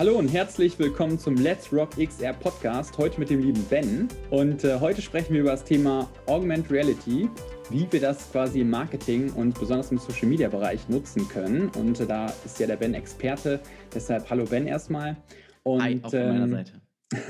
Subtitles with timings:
[0.00, 2.96] Hallo und herzlich willkommen zum Let's Rock XR Podcast.
[2.96, 4.08] Heute mit dem lieben Ben.
[4.30, 7.28] Und äh, heute sprechen wir über das Thema Augmented Reality,
[7.68, 11.68] wie wir das quasi im Marketing und besonders im Social Media Bereich nutzen können.
[11.76, 13.60] Und äh, da ist ja der Ben Experte.
[13.94, 15.18] Deshalb hallo Ben erstmal.
[15.64, 16.80] Und, Hi, auch von meiner ähm, Seite.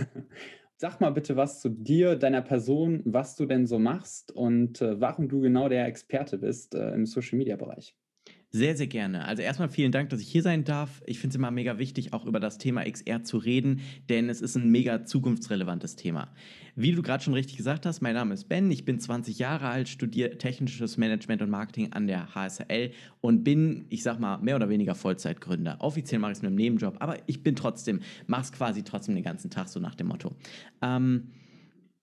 [0.77, 5.01] Sag mal bitte was zu dir, deiner Person, was du denn so machst und äh,
[5.01, 7.97] warum du genau der Experte bist äh, im Social Media Bereich.
[8.53, 9.27] Sehr, sehr gerne.
[9.27, 11.03] Also erstmal vielen Dank, dass ich hier sein darf.
[11.07, 14.41] Ich finde es immer mega wichtig, auch über das Thema XR zu reden, denn es
[14.41, 16.33] ist ein mega zukunftsrelevantes Thema.
[16.75, 19.69] Wie du gerade schon richtig gesagt hast, mein Name ist Ben, ich bin 20 Jahre
[19.69, 22.91] alt, studiere technisches Management und Marketing an der HSL
[23.21, 25.77] und bin, ich sag mal, mehr oder weniger Vollzeitgründer.
[25.79, 29.15] Offiziell mache ich es mit einem Nebenjob, aber ich bin trotzdem, mache es quasi trotzdem
[29.15, 30.35] den ganzen Tag, so nach dem Motto.
[30.83, 31.29] Ähm,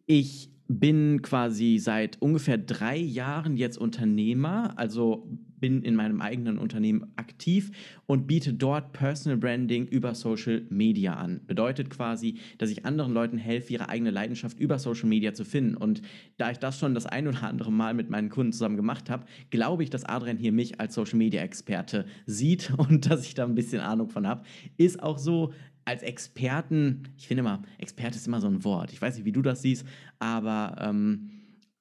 [0.06, 5.28] ich bin quasi seit ungefähr drei Jahren jetzt Unternehmer, also
[5.60, 7.72] bin in meinem eigenen Unternehmen aktiv
[8.06, 11.42] und biete dort Personal Branding über Social Media an.
[11.46, 15.76] Bedeutet quasi, dass ich anderen Leuten helfe, ihre eigene Leidenschaft über Social Media zu finden.
[15.76, 16.02] Und
[16.38, 19.26] da ich das schon das ein oder andere Mal mit meinen Kunden zusammen gemacht habe,
[19.50, 23.46] glaube ich, dass Adrian hier mich als Social Media Experte sieht und dass ich da
[23.46, 24.44] ein bisschen Ahnung von habe.
[24.78, 25.54] Ist auch so,
[25.88, 28.92] als Experten, ich finde immer, Experte ist immer so ein Wort.
[28.92, 29.86] Ich weiß nicht, wie du das siehst,
[30.20, 31.30] aber ähm,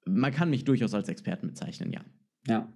[0.06, 2.02] man kann mich durchaus als Experten bezeichnen, ja.
[2.46, 2.72] Ja.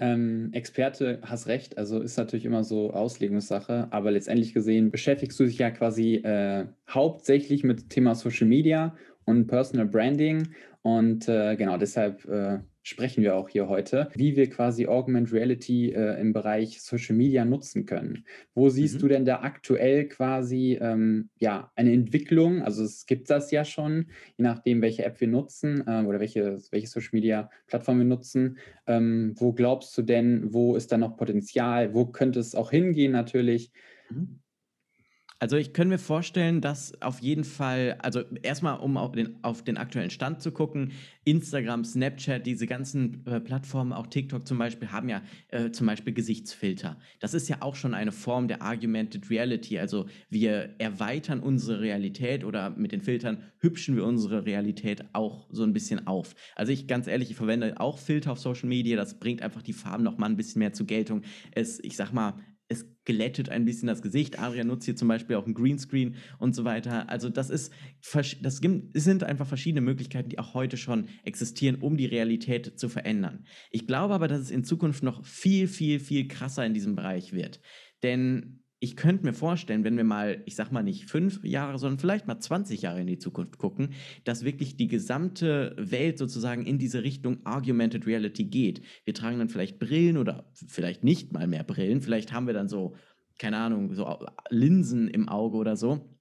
[0.00, 5.44] Ähm, Experte, hast recht, also ist natürlich immer so Auslegungssache, aber letztendlich gesehen beschäftigst du
[5.44, 11.76] dich ja quasi äh, hauptsächlich mit Thema Social Media und Personal Branding und äh, genau
[11.78, 16.80] deshalb äh, sprechen wir auch hier heute, wie wir quasi Augmented Reality äh, im Bereich
[16.80, 18.24] Social Media nutzen können.
[18.54, 18.98] Wo siehst mhm.
[19.00, 22.62] du denn da aktuell quasi ähm, ja, eine Entwicklung?
[22.62, 26.58] Also es gibt das ja schon, je nachdem, welche App wir nutzen äh, oder welche,
[26.70, 28.58] welche Social Media Plattform wir nutzen.
[28.86, 31.92] Ähm, wo glaubst du denn, wo ist da noch Potenzial?
[31.92, 33.70] Wo könnte es auch hingehen natürlich?
[34.08, 34.40] Mhm.
[35.40, 39.62] Also ich könnte mir vorstellen, dass auf jeden Fall, also erstmal, um auf den, auf
[39.62, 40.92] den aktuellen Stand zu gucken,
[41.24, 46.12] Instagram, Snapchat, diese ganzen äh, Plattformen, auch TikTok zum Beispiel, haben ja äh, zum Beispiel
[46.12, 46.98] Gesichtsfilter.
[47.20, 49.78] Das ist ja auch schon eine Form der Argumented Reality.
[49.78, 55.62] Also wir erweitern unsere Realität oder mit den Filtern hübschen wir unsere Realität auch so
[55.62, 56.34] ein bisschen auf.
[56.56, 58.96] Also ich ganz ehrlich, ich verwende auch Filter auf Social Media.
[58.96, 61.22] Das bringt einfach die Farben noch mal ein bisschen mehr zur Geltung.
[61.52, 62.34] Es, ich sag mal,
[62.68, 64.38] es glättet ein bisschen das Gesicht.
[64.38, 67.08] Adrian nutzt hier zum Beispiel auch ein Greenscreen und so weiter.
[67.08, 67.72] Also das ist,
[68.42, 68.60] das
[68.92, 73.46] sind einfach verschiedene Möglichkeiten, die auch heute schon existieren, um die Realität zu verändern.
[73.70, 77.32] Ich glaube aber, dass es in Zukunft noch viel, viel, viel krasser in diesem Bereich
[77.32, 77.60] wird.
[78.02, 81.98] Denn ich könnte mir vorstellen, wenn wir mal, ich sag mal nicht fünf Jahre, sondern
[81.98, 83.94] vielleicht mal 20 Jahre in die Zukunft gucken,
[84.24, 88.82] dass wirklich die gesamte Welt sozusagen in diese Richtung Augmented Reality geht.
[89.04, 92.02] Wir tragen dann vielleicht Brillen oder vielleicht nicht mal mehr Brillen.
[92.02, 92.94] Vielleicht haben wir dann so,
[93.38, 94.18] keine Ahnung, so
[94.50, 96.17] Linsen im Auge oder so.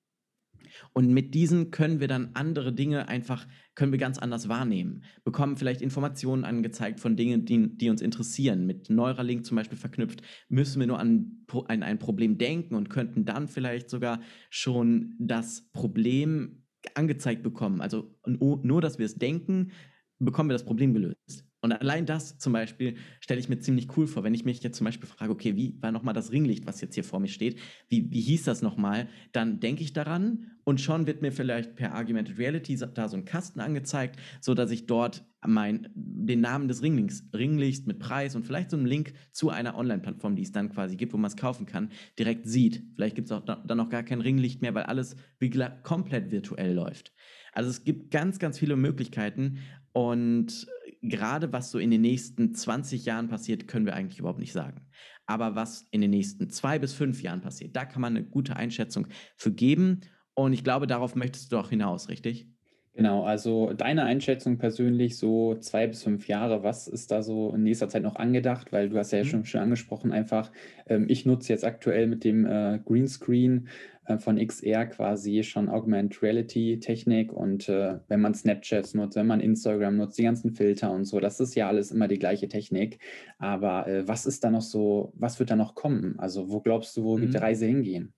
[0.93, 5.03] Und mit diesen können wir dann andere Dinge einfach, können wir ganz anders wahrnehmen.
[5.23, 8.65] Bekommen vielleicht Informationen angezeigt von Dingen, die, die uns interessieren.
[8.65, 13.25] Mit Neuralink zum Beispiel verknüpft, müssen wir nur an ein, ein Problem denken und könnten
[13.25, 16.63] dann vielleicht sogar schon das Problem
[16.93, 17.81] angezeigt bekommen.
[17.81, 19.71] Also nur, dass wir es denken,
[20.19, 21.46] bekommen wir das Problem gelöst.
[21.67, 24.77] Und allein das zum Beispiel stelle ich mir ziemlich cool vor, wenn ich mich jetzt
[24.77, 27.59] zum Beispiel frage, okay, wie war nochmal das Ringlicht, was jetzt hier vor mir steht?
[27.89, 29.09] Wie, wie hieß das nochmal?
[29.33, 33.25] Dann denke ich daran und schon wird mir vielleicht per Argumented Reality da so ein
[33.25, 38.71] Kasten angezeigt, sodass ich dort mein, den Namen des Ringlichts, Ringlichts mit Preis und vielleicht
[38.71, 41.65] so einen Link zu einer Online-Plattform, die es dann quasi gibt, wo man es kaufen
[41.65, 42.81] kann, direkt sieht.
[42.95, 45.49] Vielleicht gibt es auch dann noch gar kein Ringlicht mehr, weil alles wie
[45.83, 47.11] komplett virtuell läuft.
[47.51, 49.59] Also es gibt ganz, ganz viele Möglichkeiten
[49.91, 50.67] und
[51.01, 54.87] gerade was so in den nächsten 20 Jahren passiert, können wir eigentlich überhaupt nicht sagen.
[55.25, 58.55] Aber was in den nächsten zwei bis fünf Jahren passiert, da kann man eine gute
[58.55, 60.01] Einschätzung für geben.
[60.33, 62.49] Und ich glaube, darauf möchtest du auch hinaus, richtig?
[62.97, 67.61] Genau, also deine Einschätzung persönlich, so zwei bis fünf Jahre, was ist da so in
[67.61, 68.71] nächster Zeit noch angedacht?
[68.71, 69.25] Weil du hast ja mhm.
[69.25, 70.51] schon, schon angesprochen, einfach,
[70.87, 73.67] ähm, ich nutze jetzt aktuell mit dem äh, Greenscreen
[74.05, 79.27] äh, von XR quasi schon Augmented Reality Technik und äh, wenn man Snapchat nutzt, wenn
[79.27, 82.47] man Instagram nutzt, die ganzen Filter und so, das ist ja alles immer die gleiche
[82.47, 82.97] Technik.
[83.37, 86.17] Aber äh, was ist da noch so, was wird da noch kommen?
[86.17, 87.21] Also wo glaubst du, wo mhm.
[87.21, 88.15] wird die Reise hingehen?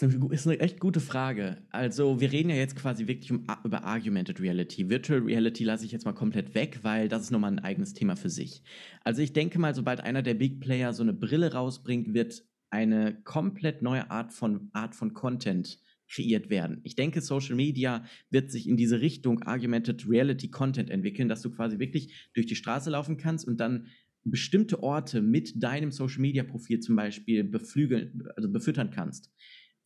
[0.00, 1.56] Das ist eine, ist eine echt gute Frage.
[1.70, 4.88] Also, wir reden ja jetzt quasi wirklich um, über Argumented Reality.
[4.88, 8.14] Virtual Reality lasse ich jetzt mal komplett weg, weil das ist nochmal ein eigenes Thema
[8.14, 8.62] für sich.
[9.02, 13.20] Also, ich denke mal, sobald einer der Big Player so eine Brille rausbringt, wird eine
[13.24, 16.80] komplett neue Art von, Art von Content kreiert werden.
[16.84, 21.50] Ich denke, Social Media wird sich in diese Richtung Argumented Reality Content entwickeln, dass du
[21.50, 23.88] quasi wirklich durch die Straße laufen kannst und dann
[24.24, 29.32] bestimmte Orte mit deinem Social Media Profil zum Beispiel beflügeln, also befüttern kannst.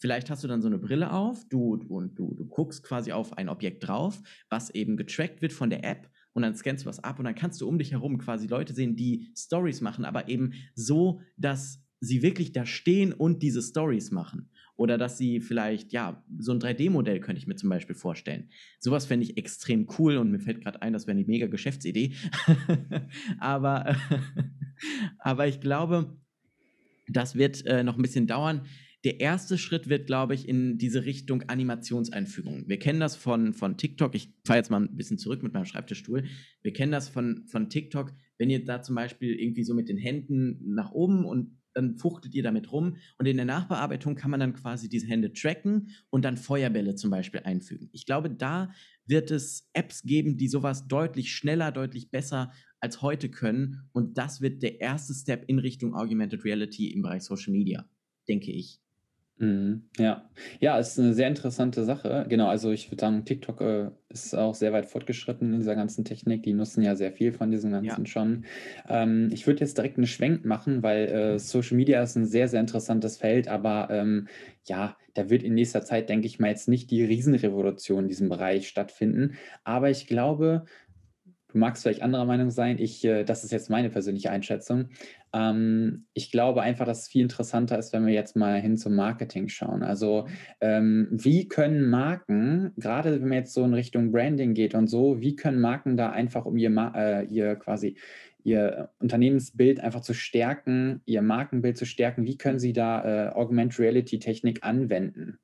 [0.03, 3.39] Vielleicht hast du dann so eine Brille auf, du, und du, du guckst quasi auf
[3.39, 4.21] ein Objekt drauf,
[4.51, 7.37] was eben getrackt wird von der App und dann scannst du was ab und dann
[7.37, 11.85] kannst du um dich herum quasi Leute sehen, die Stories machen, aber eben so, dass
[12.01, 14.51] sie wirklich da stehen und diese Stories machen.
[14.75, 18.51] Oder dass sie vielleicht, ja, so ein 3D-Modell könnte ich mir zum Beispiel vorstellen.
[18.81, 22.15] Sowas fände ich extrem cool und mir fällt gerade ein, das wäre eine mega Geschäftsidee.
[23.39, 23.95] aber,
[25.21, 26.19] aber ich glaube,
[27.07, 28.63] das wird äh, noch ein bisschen dauern.
[29.05, 32.69] Der erste Schritt wird, glaube ich, in diese Richtung Animationseinfügung.
[32.69, 34.15] Wir kennen das von, von TikTok.
[34.15, 36.25] Ich fahre jetzt mal ein bisschen zurück mit meinem Schreibtischstuhl.
[36.63, 39.99] Wir kennen das von, von TikTok, wenn ihr da zum Beispiel irgendwie so mit den
[39.99, 44.41] Händen nach oben und dann fuchtelt ihr damit rum und in der Nachbearbeitung kann man
[44.41, 47.89] dann quasi diese Hände tracken und dann Feuerbälle zum Beispiel einfügen.
[47.93, 48.73] Ich glaube, da
[49.07, 54.41] wird es Apps geben, die sowas deutlich schneller, deutlich besser als heute können und das
[54.41, 57.89] wird der erste Step in Richtung Augmented Reality im Bereich Social Media,
[58.29, 58.81] denke ich.
[59.39, 60.31] Mhm, ja.
[60.61, 62.27] Ja, ist eine sehr interessante Sache.
[62.29, 66.05] Genau, also ich würde sagen, TikTok, äh, ist auch sehr weit fortgeschritten in dieser ganzen
[66.05, 66.43] Technik.
[66.43, 67.97] Die nutzen ja sehr viel von diesem Ja.
[67.97, 68.45] Ganzen schon.
[68.89, 72.47] Ähm, ich würde jetzt direkt einen Schwenk machen, weil, äh, Social Media ist ein sehr,
[72.49, 74.29] sehr interessantes Feld, aber, ähm,
[74.65, 78.29] ja, da wird in nächster Zeit, denke ich mal, jetzt nicht die Riesenrevolution in diesem
[78.29, 79.35] Bereich stattfinden.
[79.65, 80.65] Aber ich glaube
[81.53, 82.79] Du magst vielleicht anderer Meinung sein.
[82.79, 84.89] Ich, äh, das ist jetzt meine persönliche Einschätzung.
[85.35, 88.95] Ähm, ich glaube einfach, dass es viel interessanter ist, wenn wir jetzt mal hin zum
[88.95, 89.83] Marketing schauen.
[89.83, 90.27] Also
[90.61, 95.21] ähm, wie können Marken, gerade wenn man jetzt so in Richtung Branding geht und so,
[95.21, 97.97] wie können Marken da einfach um ihr, äh, ihr quasi
[98.45, 103.79] ihr Unternehmensbild einfach zu stärken, ihr Markenbild zu stärken, wie können sie da äh, Augmented
[103.79, 105.39] Reality Technik anwenden?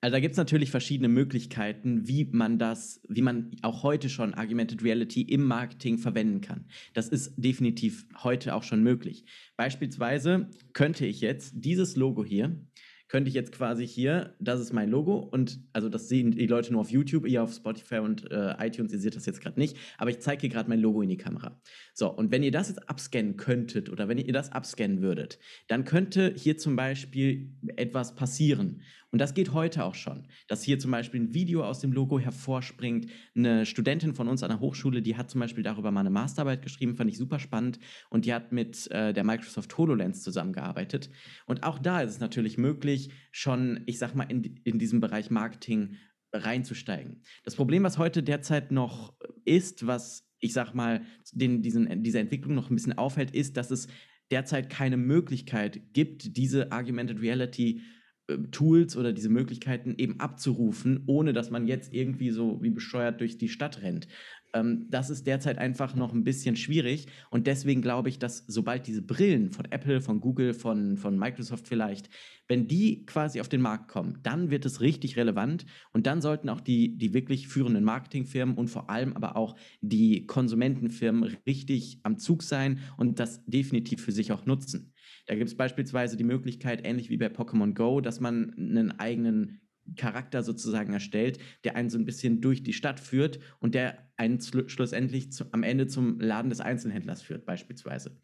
[0.00, 4.32] Also da gibt es natürlich verschiedene Möglichkeiten, wie man das, wie man auch heute schon
[4.34, 6.66] Augmented Reality im Marketing verwenden kann.
[6.94, 9.24] Das ist definitiv heute auch schon möglich.
[9.56, 12.64] Beispielsweise könnte ich jetzt dieses Logo hier
[13.08, 16.72] könnte ich jetzt quasi hier, das ist mein Logo und also das sehen die Leute
[16.72, 19.76] nur auf YouTube, ihr auf Spotify und äh, iTunes, ihr seht das jetzt gerade nicht,
[19.96, 21.60] aber ich zeige hier gerade mein Logo in die Kamera.
[21.94, 25.38] So, und wenn ihr das jetzt abscannen könntet oder wenn ihr das abscannen würdet,
[25.68, 28.82] dann könnte hier zum Beispiel etwas passieren.
[29.10, 32.18] Und das geht heute auch schon, dass hier zum Beispiel ein Video aus dem Logo
[32.18, 33.06] hervorspringt.
[33.34, 36.60] Eine Studentin von uns an der Hochschule, die hat zum Beispiel darüber mal eine Masterarbeit
[36.60, 37.78] geschrieben, fand ich super spannend.
[38.10, 41.10] Und die hat mit äh, der Microsoft HoloLens zusammengearbeitet.
[41.46, 42.97] Und auch da ist es natürlich möglich,
[43.30, 45.96] schon, ich sag mal, in, in diesem Bereich Marketing
[46.32, 47.22] reinzusteigen.
[47.44, 49.14] Das Problem, was heute derzeit noch
[49.44, 51.02] ist, was ich sag mal,
[51.32, 53.88] den, diesen, diese Entwicklung noch ein bisschen aufhält, ist, dass es
[54.30, 57.82] derzeit keine Möglichkeit gibt, diese Augmented Reality
[58.28, 63.20] äh, Tools oder diese Möglichkeiten eben abzurufen, ohne dass man jetzt irgendwie so wie bescheuert
[63.20, 64.06] durch die Stadt rennt.
[64.54, 68.86] Ähm, das ist derzeit einfach noch ein bisschen schwierig und deswegen glaube ich, dass sobald
[68.86, 72.08] diese Brillen von Apple, von Google, von, von Microsoft vielleicht,
[72.46, 76.48] wenn die quasi auf den Markt kommen, dann wird es richtig relevant und dann sollten
[76.48, 82.18] auch die, die wirklich führenden Marketingfirmen und vor allem aber auch die Konsumentenfirmen richtig am
[82.18, 84.94] Zug sein und das definitiv für sich auch nutzen.
[85.26, 89.60] Da gibt es beispielsweise die Möglichkeit, ähnlich wie bei Pokémon Go, dass man einen eigenen
[89.96, 94.40] Charakter sozusagen erstellt, der einen so ein bisschen durch die Stadt führt und der einen
[94.40, 98.20] schlussendlich zu, am Ende zum Laden des Einzelhändlers führt, beispielsweise.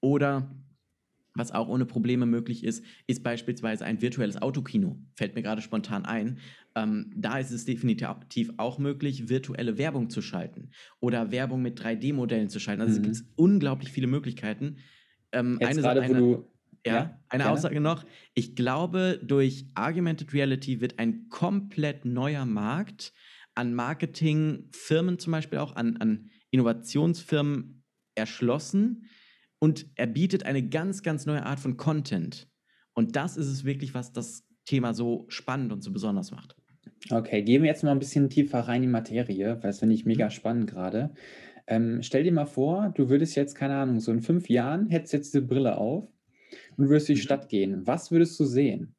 [0.00, 0.54] Oder
[1.34, 4.98] was auch ohne Probleme möglich ist, ist beispielsweise ein virtuelles Autokino.
[5.14, 6.38] Fällt mir gerade spontan ein.
[6.74, 12.48] Ähm, da ist es definitiv auch möglich, virtuelle Werbung zu schalten oder Werbung mit 3D-Modellen
[12.48, 12.82] zu schalten.
[12.82, 13.10] Also mhm.
[13.10, 14.78] es gibt unglaublich viele Möglichkeiten.
[15.32, 16.50] Ähm, Jetzt eine, gerade, eine, wo du
[16.86, 17.52] ja, ja eine gerne.
[17.52, 18.04] Aussage noch.
[18.34, 23.12] Ich glaube, durch Augmented Reality wird ein komplett neuer Markt
[23.54, 27.84] an Marketingfirmen zum Beispiel auch, an, an Innovationsfirmen
[28.14, 29.04] erschlossen
[29.58, 32.48] und er bietet eine ganz, ganz neue Art von Content.
[32.94, 36.56] Und das ist es wirklich, was das Thema so spannend und so besonders macht.
[37.10, 39.94] Okay, gehen wir jetzt mal ein bisschen tiefer rein in die Materie, weil das finde
[39.94, 40.30] ich mega mhm.
[40.30, 41.12] spannend gerade.
[41.66, 45.12] Ähm, stell dir mal vor, du würdest jetzt, keine Ahnung, so in fünf Jahren hättest
[45.12, 46.08] jetzt diese Brille auf
[46.76, 47.26] und würdest durch die mhm.
[47.26, 47.86] Stadt gehen.
[47.86, 48.94] Was würdest du sehen?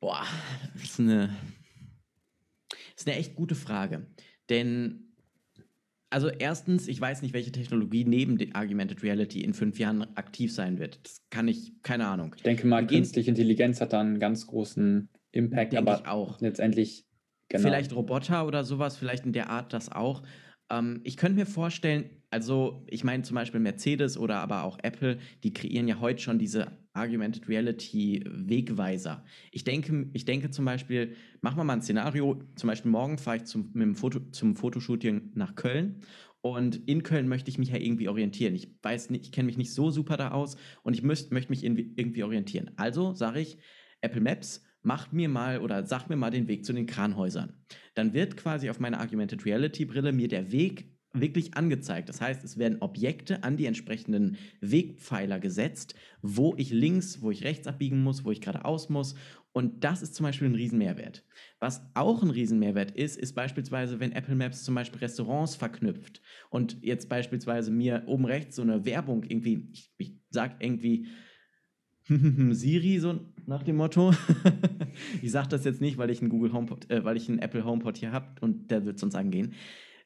[0.00, 0.24] Boah,
[0.74, 1.36] das ist eine,
[2.68, 4.06] das ist eine echt gute Frage.
[4.48, 5.12] Denn,
[6.08, 10.54] also erstens, ich weiß nicht, welche Technologie neben der Augmented Reality in fünf Jahren aktiv
[10.54, 11.00] sein wird.
[11.04, 12.34] Das kann ich, keine Ahnung.
[12.36, 16.40] Ich denke mal, künstliche Intelligenz hat da einen ganz großen Impact, aber auch.
[16.40, 17.06] letztendlich,
[17.48, 17.62] genau.
[17.62, 20.22] Vielleicht Roboter oder sowas, vielleicht in der Art das auch.
[20.70, 25.18] Ähm, ich könnte mir vorstellen, also ich meine zum Beispiel Mercedes oder aber auch Apple,
[25.42, 29.24] die kreieren ja heute schon diese Augmented Reality Wegweiser.
[29.52, 33.38] Ich denke, ich denke zum Beispiel, machen wir mal ein Szenario, zum Beispiel morgen fahre
[33.38, 36.02] ich zum, mit dem Foto, zum Fotoshooting nach Köln
[36.40, 38.54] Und in Köln möchte ich mich ja irgendwie orientieren.
[38.54, 41.64] Ich weiß nicht, ich kenne mich nicht so super da aus und ich möchte mich
[41.64, 42.70] irgendwie orientieren.
[42.76, 43.58] Also sage ich,
[44.00, 47.52] Apple Maps, macht mir mal oder sagt mir mal den Weg zu den Kranhäusern.
[47.94, 52.08] Dann wird quasi auf meiner Augmented Reality Brille mir der Weg wirklich angezeigt.
[52.08, 57.44] Das heißt, es werden Objekte an die entsprechenden Wegpfeiler gesetzt, wo ich links, wo ich
[57.44, 59.16] rechts abbiegen muss, wo ich geradeaus muss.
[59.52, 61.24] Und das ist zum Beispiel ein Riesenmehrwert.
[61.58, 66.78] Was auch ein Riesenmehrwert ist, ist beispielsweise, wenn Apple Maps zum Beispiel Restaurants verknüpft und
[66.82, 71.08] jetzt beispielsweise mir oben rechts so eine Werbung irgendwie, ich, ich sag irgendwie
[72.52, 74.14] Siri, so nach dem Motto.
[75.22, 77.64] ich sage das jetzt nicht, weil ich einen Google HomePod, äh, weil ich einen Apple
[77.64, 79.54] HomePod hier habe und der wird sonst angehen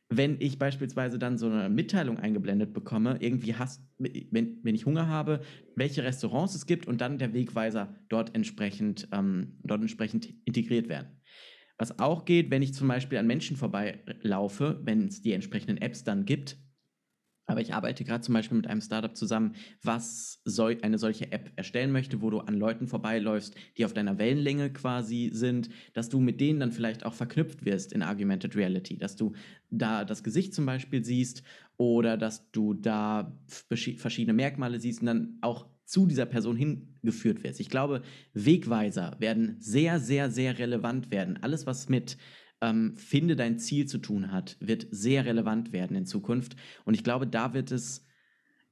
[0.09, 5.09] wenn ich beispielsweise dann so eine Mitteilung eingeblendet bekomme, irgendwie hast, wenn, wenn ich Hunger
[5.09, 5.41] habe,
[5.77, 11.09] welche Restaurants es gibt und dann der Wegweiser dort entsprechend, ähm, dort entsprechend integriert werden.
[11.79, 16.05] Was auch geht, wenn ich zum Beispiel an Menschen vorbeilaufe, wenn es die entsprechenden Apps
[16.05, 16.57] dann gibt,
[17.47, 21.53] aber ich arbeite gerade zum Beispiel mit einem Startup zusammen, was so eine solche App
[21.57, 26.21] erstellen möchte, wo du an Leuten vorbeiläufst, die auf deiner Wellenlänge quasi sind, dass du
[26.21, 29.33] mit denen dann vielleicht auch verknüpft wirst in Augmented Reality, dass du
[29.71, 31.43] da das Gesicht zum Beispiel siehst
[31.77, 37.61] oder dass du da verschiedene Merkmale siehst und dann auch zu dieser Person hingeführt wirst.
[37.61, 41.39] Ich glaube, Wegweiser werden sehr, sehr, sehr relevant werden.
[41.43, 42.17] Alles, was mit
[42.65, 46.57] ähm, Finde dein Ziel zu tun hat, wird sehr relevant werden in Zukunft.
[46.85, 48.07] Und ich glaube, da wird es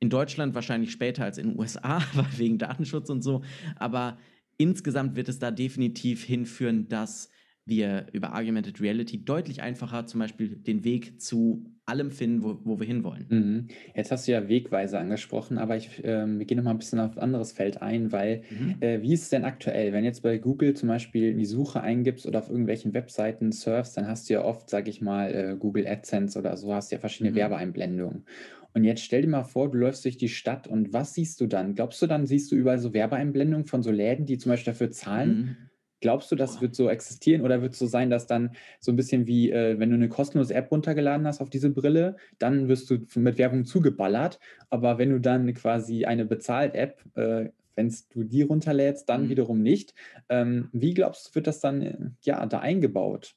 [0.01, 2.03] in Deutschland wahrscheinlich später als in den USA,
[2.37, 3.43] wegen Datenschutz und so.
[3.77, 4.19] Aber
[4.57, 7.31] insgesamt wird es da definitiv hinführen, dass
[7.65, 12.79] wir über Augmented Reality deutlich einfacher zum Beispiel den Weg zu allem finden, wo, wo
[12.79, 13.27] wir hinwollen.
[13.29, 13.69] Mhm.
[13.95, 17.01] Jetzt hast du ja Wegweise angesprochen, aber ich, äh, wir gehen noch mal ein bisschen
[17.01, 18.77] auf ein anderes Feld ein, weil mhm.
[18.81, 22.27] äh, wie ist es denn aktuell, wenn jetzt bei Google zum Beispiel die Suche eingibst
[22.27, 25.87] oder auf irgendwelchen Webseiten surfst, dann hast du ja oft, sage ich mal, äh, Google
[25.87, 27.37] AdSense oder so, hast ja verschiedene mhm.
[27.37, 28.27] Werbeeinblendungen.
[28.75, 31.47] Und jetzt stell dir mal vor, du läufst durch die Stadt und was siehst du
[31.47, 31.75] dann?
[31.75, 34.91] Glaubst du, dann siehst du überall so Werbeeinblendungen von so Läden, die zum Beispiel dafür
[34.91, 35.57] zahlen?
[36.03, 38.97] Glaubst du, das wird so existieren oder wird es so sein, dass dann so ein
[38.97, 42.91] bisschen wie, äh, wenn du eine kostenlose App runtergeladen hast auf diese Brille, dann wirst
[42.91, 44.41] du mit Werbung zugeballert.
[44.69, 49.29] Aber wenn du dann quasi eine Bezahlt-App, äh, wenn du die runterlädst, dann mhm.
[49.31, 49.95] wiederum nicht.
[50.29, 53.37] Ähm, wie glaubst du, wird das dann äh, ja, da eingebaut?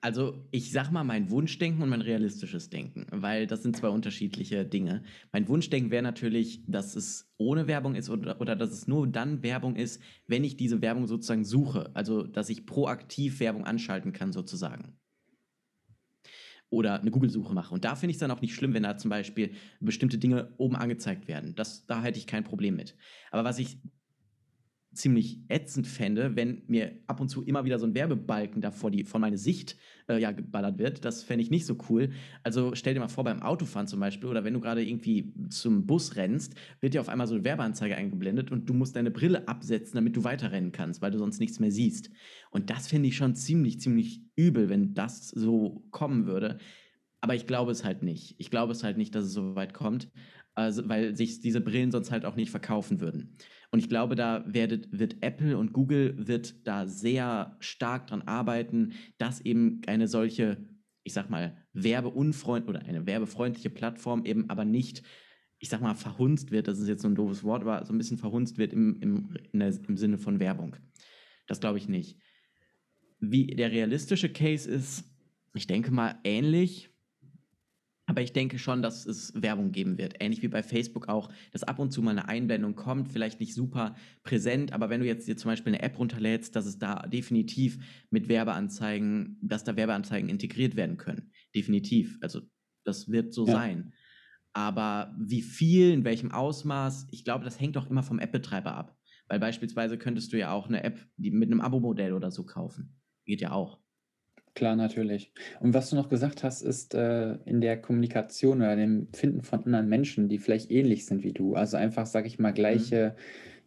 [0.00, 4.64] Also, ich sag mal mein Wunschdenken und mein realistisches Denken, weil das sind zwei unterschiedliche
[4.64, 5.02] Dinge.
[5.32, 9.42] Mein Wunschdenken wäre natürlich, dass es ohne Werbung ist oder, oder dass es nur dann
[9.42, 11.90] Werbung ist, wenn ich diese Werbung sozusagen suche.
[11.94, 14.96] Also, dass ich proaktiv Werbung anschalten kann, sozusagen.
[16.70, 17.74] Oder eine Google-Suche mache.
[17.74, 20.54] Und da finde ich es dann auch nicht schlimm, wenn da zum Beispiel bestimmte Dinge
[20.58, 21.56] oben angezeigt werden.
[21.56, 22.94] Das, da hätte ich kein Problem mit.
[23.32, 23.78] Aber was ich
[24.92, 28.90] ziemlich ätzend fände, wenn mir ab und zu immer wieder so ein Werbebalken da vor,
[28.90, 29.76] die, vor meine Sicht
[30.08, 31.04] äh, ja, geballert wird.
[31.04, 32.10] Das fände ich nicht so cool.
[32.42, 35.86] Also stell dir mal vor, beim Autofahren zum Beispiel oder wenn du gerade irgendwie zum
[35.86, 39.46] Bus rennst, wird dir auf einmal so eine Werbeanzeige eingeblendet und du musst deine Brille
[39.46, 42.10] absetzen, damit du weiterrennen kannst, weil du sonst nichts mehr siehst.
[42.50, 46.58] Und das finde ich schon ziemlich, ziemlich übel, wenn das so kommen würde.
[47.20, 48.36] Aber ich glaube es halt nicht.
[48.38, 50.08] Ich glaube es halt nicht, dass es so weit kommt,
[50.58, 53.36] also, weil sich diese Brillen sonst halt auch nicht verkaufen würden.
[53.70, 58.94] Und ich glaube, da werdet, wird Apple und Google wird da sehr stark dran arbeiten,
[59.18, 60.56] dass eben eine solche,
[61.04, 65.04] ich sag mal, werbeunfreund oder eine werbefreundliche Plattform eben aber nicht,
[65.60, 66.66] ich sag mal, verhunzt wird.
[66.66, 69.36] Das ist jetzt so ein doofes Wort, aber so ein bisschen verhunzt wird im, im,
[69.52, 70.74] der, im Sinne von Werbung.
[71.46, 72.18] Das glaube ich nicht.
[73.20, 75.04] Wie der realistische Case ist,
[75.54, 76.90] ich denke mal ähnlich.
[78.08, 80.14] Aber ich denke schon, dass es Werbung geben wird.
[80.18, 83.54] Ähnlich wie bei Facebook auch, dass ab und zu mal eine Einblendung kommt, vielleicht nicht
[83.54, 87.06] super präsent, aber wenn du jetzt dir zum Beispiel eine App runterlädst, dass es da
[87.06, 91.30] definitiv mit Werbeanzeigen, dass da Werbeanzeigen integriert werden können.
[91.54, 92.16] Definitiv.
[92.22, 92.40] Also
[92.82, 93.52] das wird so ja.
[93.52, 93.92] sein.
[94.54, 98.96] Aber wie viel, in welchem Ausmaß, ich glaube, das hängt doch immer vom App-Betreiber ab.
[99.28, 102.98] Weil beispielsweise könntest du ja auch eine App die mit einem Abo-Modell oder so kaufen.
[103.26, 103.82] Geht ja auch.
[104.58, 105.32] Klar, natürlich.
[105.60, 109.60] Und was du noch gesagt hast, ist äh, in der Kommunikation oder dem Finden von
[109.64, 111.54] anderen Menschen, die vielleicht ähnlich sind wie du.
[111.54, 112.52] Also einfach, sag ich mal, Mhm.
[112.52, 113.14] gleiche,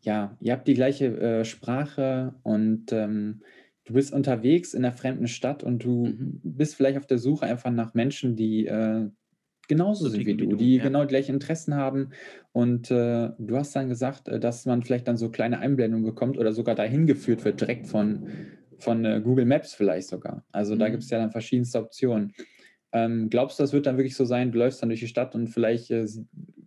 [0.02, 3.42] ja, ihr habt die gleiche äh, Sprache und ähm,
[3.86, 6.42] du bist unterwegs in einer fremden Stadt und du Mhm.
[6.44, 9.10] bist vielleicht auf der Suche einfach nach Menschen, die äh,
[9.70, 10.82] genauso So sind wie du, die ja.
[10.82, 12.10] genau die gleichen Interessen haben.
[12.52, 16.38] Und äh, du hast dann gesagt, äh, dass man vielleicht dann so kleine Einblendungen bekommt
[16.38, 18.28] oder sogar dahin geführt wird, direkt von
[18.84, 20.44] von äh, Google Maps vielleicht sogar.
[20.52, 20.80] Also mhm.
[20.80, 22.34] da gibt es ja dann verschiedenste Optionen.
[22.94, 25.34] Ähm, glaubst du, das wird dann wirklich so sein, du läufst dann durch die Stadt
[25.34, 26.06] und vielleicht äh,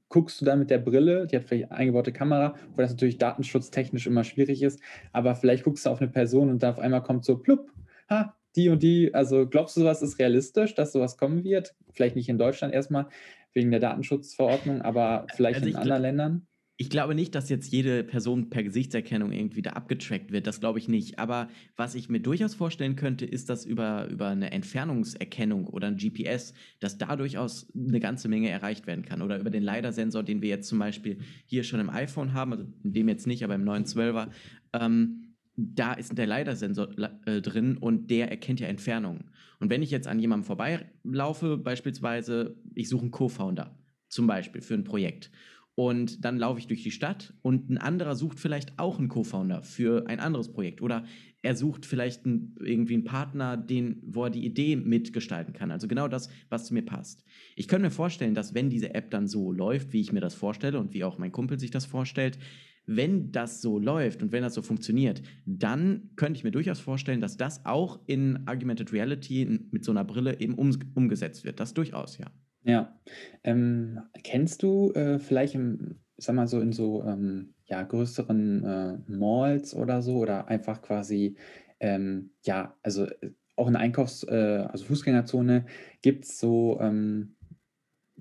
[0.08, 4.06] guckst du dann mit der Brille, die hat vielleicht eingebaute Kamera, wo das natürlich datenschutztechnisch
[4.06, 4.80] immer schwierig ist,
[5.12, 7.70] aber vielleicht guckst du auf eine Person und da auf einmal kommt so, plupp,
[8.08, 11.74] ha, die und die, also glaubst du, sowas ist realistisch, dass sowas kommen wird?
[11.92, 13.08] Vielleicht nicht in Deutschland erstmal
[13.52, 16.46] wegen der Datenschutzverordnung, aber vielleicht also in anderen Ländern?
[16.76, 20.48] Ich glaube nicht, dass jetzt jede Person per Gesichtserkennung irgendwie da abgetrackt wird.
[20.48, 21.20] Das glaube ich nicht.
[21.20, 25.98] Aber was ich mir durchaus vorstellen könnte, ist, dass über, über eine Entfernungserkennung oder ein
[25.98, 29.22] GPS, dass da durchaus eine ganze Menge erreicht werden kann.
[29.22, 32.64] Oder über den LiDAR-Sensor, den wir jetzt zum Beispiel hier schon im iPhone haben, also
[32.82, 34.30] in dem jetzt nicht, aber im neuen 12er.
[34.72, 36.88] Ähm, da ist der LiDAR-Sensor
[37.26, 39.30] äh, drin und der erkennt ja Entfernungen.
[39.60, 43.78] Und wenn ich jetzt an jemandem vorbeilaufe, beispielsweise, ich suche einen Co-Founder,
[44.08, 45.30] zum Beispiel für ein Projekt
[45.76, 49.62] und dann laufe ich durch die Stadt und ein anderer sucht vielleicht auch einen Co-Founder
[49.62, 50.80] für ein anderes Projekt.
[50.80, 51.04] Oder
[51.42, 55.72] er sucht vielleicht einen, irgendwie einen Partner, den, wo er die Idee mitgestalten kann.
[55.72, 57.24] Also genau das, was zu mir passt.
[57.56, 60.34] Ich könnte mir vorstellen, dass wenn diese App dann so läuft, wie ich mir das
[60.34, 62.38] vorstelle und wie auch mein Kumpel sich das vorstellt,
[62.86, 67.20] wenn das so läuft und wenn das so funktioniert, dann könnte ich mir durchaus vorstellen,
[67.20, 71.58] dass das auch in Argumented Reality mit so einer Brille eben um, umgesetzt wird.
[71.60, 72.30] Das durchaus, ja.
[72.64, 72.98] Ja.
[73.44, 78.98] Ähm, kennst du äh, vielleicht im, sag mal so in so ähm, ja, größeren äh,
[79.10, 81.36] Malls oder so oder einfach quasi,
[81.80, 85.66] ähm, ja, also äh, auch in der Einkaufs-, äh, also Fußgängerzone
[86.02, 87.36] gibt es so ähm,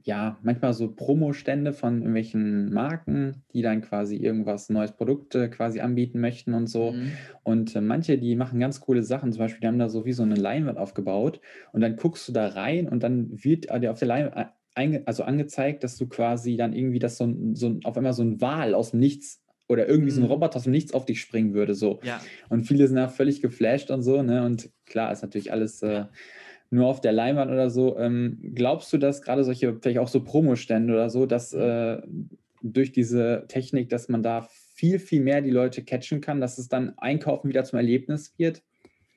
[0.03, 5.79] ja, manchmal so Promostände von irgendwelchen Marken, die dann quasi irgendwas neues Produkt äh, quasi
[5.79, 6.91] anbieten möchten und so.
[6.91, 7.11] Mhm.
[7.43, 9.31] Und äh, manche, die machen ganz coole Sachen.
[9.31, 11.39] Zum Beispiel, die haben da so wie so eine Leinwand aufgebaut
[11.71, 15.23] und dann guckst du da rein und dann wird dir auf der Leinwand äh, also
[15.23, 18.91] angezeigt, dass du quasi dann irgendwie das so, so auf einmal so ein Wal aus
[18.91, 20.31] dem Nichts oder irgendwie so ein mhm.
[20.31, 21.75] Roboter aus dem Nichts auf dich springen würde.
[21.75, 22.01] So.
[22.03, 22.19] Ja.
[22.49, 24.45] Und viele sind da völlig geflasht und so, ne?
[24.45, 25.81] Und klar, ist natürlich alles.
[25.81, 26.05] Äh,
[26.73, 27.97] nur auf der Leinwand oder so.
[27.97, 32.01] Ähm, glaubst du, dass gerade solche, vielleicht auch so Promostände oder so, dass äh,
[32.61, 36.69] durch diese Technik, dass man da viel, viel mehr die Leute catchen kann, dass es
[36.69, 38.63] dann Einkaufen wieder zum Erlebnis wird?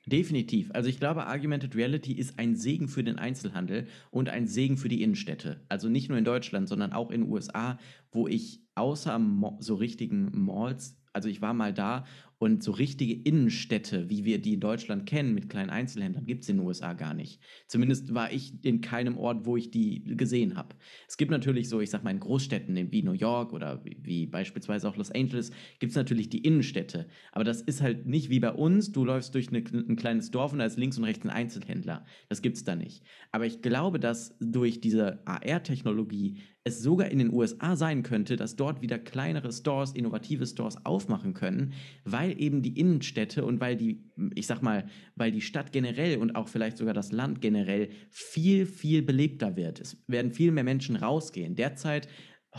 [0.05, 0.69] Definitiv.
[0.73, 4.87] Also ich glaube, Argumented Reality ist ein Segen für den Einzelhandel und ein Segen für
[4.87, 5.65] die Innenstädte.
[5.67, 7.77] Also nicht nur in Deutschland, sondern auch in den USA,
[8.11, 9.19] wo ich außer
[9.59, 12.05] so richtigen Malls, also ich war mal da
[12.39, 16.49] und so richtige Innenstädte, wie wir die in Deutschland kennen, mit kleinen Einzelhändlern, gibt es
[16.49, 17.41] in den USA gar nicht.
[17.67, 20.75] Zumindest war ich in keinem Ort, wo ich die gesehen habe.
[21.07, 24.25] Es gibt natürlich so, ich sag mal, in Großstädten wie New York oder wie, wie
[24.27, 27.07] beispielsweise auch Los Angeles, gibt es natürlich die Innenstädte.
[27.31, 30.53] Aber das ist halt nicht wie bei uns, du läufst durch eine, ein kleines Dorf
[30.53, 32.05] und da ist links und rechts ein Einzelhändler.
[32.29, 33.03] Das gibt es da nicht.
[33.31, 38.55] Aber ich glaube, dass durch diese AR-Technologie es sogar in den USA sein könnte, dass
[38.55, 41.73] dort wieder kleinere Stores, innovative Stores aufmachen können,
[42.03, 44.03] weil eben die Innenstädte und weil die,
[44.35, 48.65] ich sag mal, weil die Stadt generell und auch vielleicht sogar das Land generell viel,
[48.65, 49.79] viel belebter wird.
[49.79, 51.55] Es werden viel mehr Menschen rausgehen.
[51.55, 52.07] Derzeit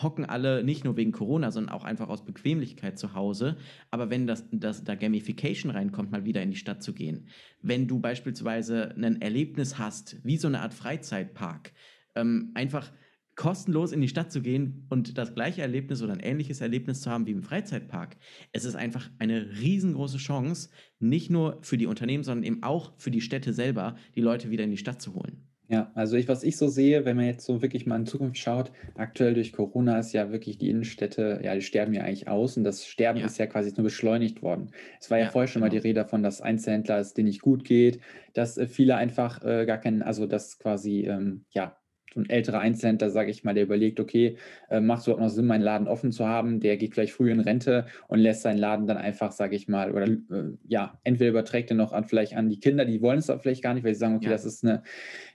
[0.02, 3.56] hocken alle nicht nur wegen Corona, sondern auch einfach aus Bequemlichkeit zu Hause.
[3.90, 7.28] Aber wenn das, das, da Gamification reinkommt, mal wieder in die Stadt zu gehen,
[7.62, 11.72] wenn du beispielsweise ein Erlebnis hast, wie so eine Art Freizeitpark,
[12.14, 12.92] ähm, einfach
[13.38, 17.10] kostenlos in die Stadt zu gehen und das gleiche Erlebnis oder ein ähnliches Erlebnis zu
[17.10, 18.16] haben wie im Freizeitpark.
[18.52, 23.12] Es ist einfach eine riesengroße Chance, nicht nur für die Unternehmen, sondern eben auch für
[23.12, 25.44] die Städte selber, die Leute wieder in die Stadt zu holen.
[25.68, 28.38] Ja, also ich, was ich so sehe, wenn man jetzt so wirklich mal in Zukunft
[28.38, 32.56] schaut, aktuell durch Corona ist ja wirklich die Innenstädte, ja, die sterben ja eigentlich aus
[32.56, 33.26] und das Sterben ja.
[33.26, 34.72] ist ja quasi nur beschleunigt worden.
[34.98, 35.72] Es war ja, ja vorher schon genau.
[35.72, 38.00] mal die Rede davon, dass Einzelhändler es denen nicht gut geht,
[38.32, 41.76] dass äh, viele einfach äh, gar keinen, also dass quasi, ähm, ja,
[42.14, 44.36] so ein älterer Einzelhändler, sage ich mal, der überlegt, okay,
[44.70, 46.60] äh, macht es überhaupt noch Sinn, meinen Laden offen zu haben?
[46.60, 49.92] Der geht vielleicht früh in Rente und lässt seinen Laden dann einfach, sage ich mal,
[49.92, 53.30] oder äh, ja, entweder überträgt er noch an vielleicht an die Kinder, die wollen es
[53.30, 54.32] aber vielleicht gar nicht, weil sie sagen, okay, ja.
[54.32, 54.82] das ist eine,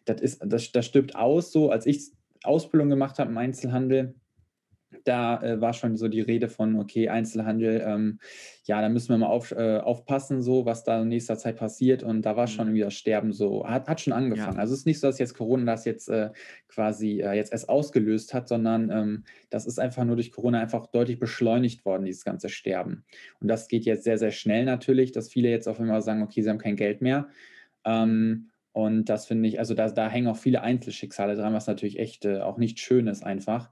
[0.06, 2.12] das ist, das, das stirbt aus so, als ich
[2.44, 4.16] Ausbildung gemacht habe im Einzelhandel,
[5.04, 8.20] da äh, war schon so die Rede von, okay, Einzelhandel, ähm,
[8.66, 12.04] ja, da müssen wir mal auf, äh, aufpassen, so, was da in nächster Zeit passiert.
[12.04, 12.72] Und da war schon mhm.
[12.72, 14.56] irgendwie das Sterben so, hat, hat schon angefangen.
[14.56, 14.60] Ja.
[14.60, 16.30] Also es ist nicht so, dass jetzt Corona das jetzt äh,
[16.68, 20.88] quasi äh, jetzt erst ausgelöst hat, sondern ähm, das ist einfach nur durch Corona einfach
[20.88, 23.04] deutlich beschleunigt worden, dieses ganze Sterben.
[23.40, 26.42] Und das geht jetzt sehr, sehr schnell natürlich, dass viele jetzt auf einmal sagen, okay,
[26.42, 27.28] sie haben kein Geld mehr.
[27.86, 32.00] Ähm, und das finde ich, also da, da hängen auch viele Einzelschicksale dran, was natürlich
[32.00, 33.70] echt äh, auch nicht schön ist einfach.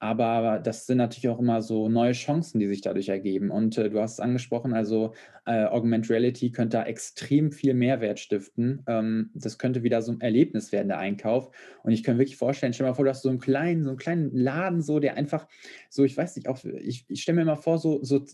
[0.00, 3.50] Aber das sind natürlich auch immer so neue Chancen, die sich dadurch ergeben.
[3.50, 5.12] Und äh, du hast es angesprochen, also
[5.44, 8.82] äh, Augmented Reality könnte da extrem viel Mehrwert stiften.
[8.86, 11.50] Ähm, das könnte wieder so ein Erlebnis werden, der Einkauf.
[11.82, 13.90] Und ich kann wirklich vorstellen, stell dir mal vor, du hast so einen kleinen, so
[13.90, 15.46] einen kleinen Laden, so, der einfach
[15.90, 18.24] so, ich weiß nicht, auch, ich, ich stelle mir mal vor, so, so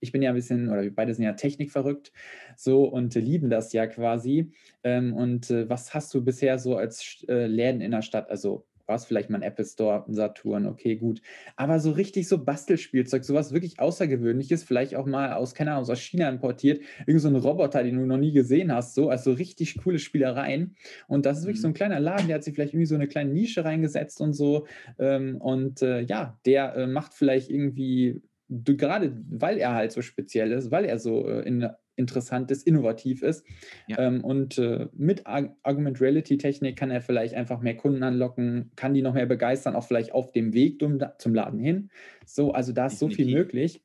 [0.00, 2.12] ich bin ja ein bisschen, oder wir beide sind ja technikverrückt,
[2.56, 4.52] so und äh, lieben das ja quasi.
[4.82, 8.66] Ähm, und äh, was hast du bisher so als äh, Läden in der Stadt, also
[8.94, 11.20] es vielleicht mal ein Apple Store, ein Saturn, okay, gut.
[11.56, 16.00] Aber so richtig so Bastelspielzeug, sowas wirklich Außergewöhnliches, vielleicht auch mal aus, keine Ahnung, aus
[16.00, 19.78] China importiert, irgend so ein Roboter, den du noch nie gesehen hast, so, also richtig
[19.82, 20.76] coole Spielereien.
[21.08, 21.62] Und das ist wirklich mhm.
[21.62, 24.32] so ein kleiner Laden, der hat sich vielleicht irgendwie so eine kleine Nische reingesetzt und
[24.32, 24.66] so.
[24.98, 30.50] Ähm, und äh, ja, der äh, macht vielleicht irgendwie gerade weil er halt so speziell
[30.52, 31.68] ist, weil er so äh, in,
[32.00, 33.46] interessant ist, innovativ ist.
[33.86, 33.98] Ja.
[33.98, 38.72] Ähm, und äh, mit Ar Argument Reality Technik kann er vielleicht einfach mehr Kunden anlocken,
[38.74, 41.90] kann die noch mehr begeistern, auch vielleicht auf dem Weg zum, Laden hin.
[42.26, 43.16] So, also da ist Definitiv.
[43.16, 43.82] so viel möglich.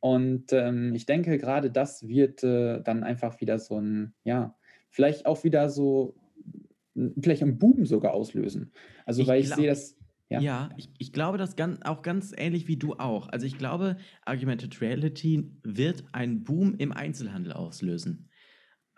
[0.00, 4.54] Und ähm, ich denke, gerade das wird äh, dann einfach wieder so ein, ja,
[4.90, 6.14] vielleicht auch wieder so,
[7.20, 8.70] vielleicht einen Boom sogar auslösen.
[9.06, 9.96] Also, ich weil ich sehe das
[10.28, 13.28] ja, ja ich, ich glaube das ganz, auch ganz ähnlich wie du auch.
[13.28, 18.30] Also ich glaube, Argumented Reality wird einen Boom im Einzelhandel auslösen.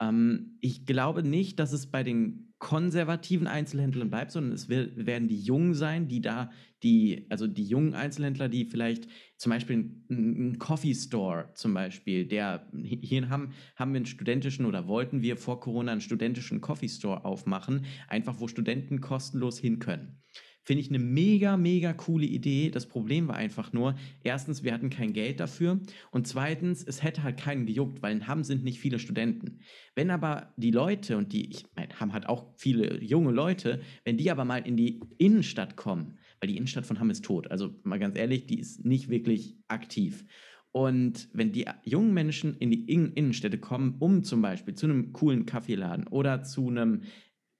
[0.00, 5.28] Ähm, ich glaube nicht, dass es bei den konservativen Einzelhändlern bleibt, sondern es wird, werden
[5.28, 6.50] die Jungen sein, die da,
[6.82, 12.66] die, also die jungen Einzelhändler, die vielleicht zum Beispiel einen Coffee Store zum Beispiel, der
[12.82, 17.26] hier haben, haben wir einen studentischen oder wollten wir vor Corona einen studentischen Coffee Store
[17.26, 20.22] aufmachen, einfach wo Studenten kostenlos hin können.
[20.66, 22.70] Finde ich eine mega, mega coole Idee.
[22.70, 25.78] Das Problem war einfach nur, erstens, wir hatten kein Geld dafür
[26.10, 29.60] und zweitens, es hätte halt keinen gejuckt, weil in Hamm sind nicht viele Studenten.
[29.94, 34.16] Wenn aber die Leute, und die, ich meine, Hamm hat auch viele junge Leute, wenn
[34.16, 37.72] die aber mal in die Innenstadt kommen, weil die Innenstadt von Hamm ist tot, also
[37.84, 40.24] mal ganz ehrlich, die ist nicht wirklich aktiv.
[40.72, 45.46] Und wenn die jungen Menschen in die Innenstädte kommen, um zum Beispiel zu einem coolen
[45.46, 47.02] Kaffeeladen oder zu einem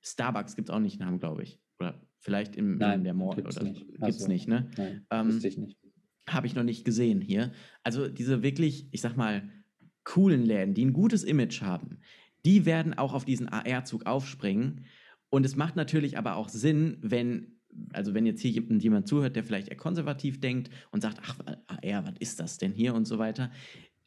[0.02, 1.60] Starbucks, gibt es auch nicht in Hamm, glaube ich.
[1.78, 3.86] Oder Vielleicht im, Nein, in der Mall oder nicht.
[3.86, 4.68] Gibt es also, nicht, ne?
[4.76, 5.78] Nein, ähm, ich nicht.
[6.28, 7.52] Habe ich noch nicht gesehen hier.
[7.84, 9.48] Also diese wirklich, ich sag mal,
[10.02, 12.00] coolen Läden, die ein gutes Image haben,
[12.44, 14.86] die werden auch auf diesen AR-Zug aufspringen.
[15.30, 17.60] Und es macht natürlich aber auch Sinn, wenn,
[17.92, 22.06] also wenn jetzt hier jemand zuhört, der vielleicht eher konservativ denkt und sagt, ach, AR,
[22.06, 23.52] was ist das denn hier und so weiter.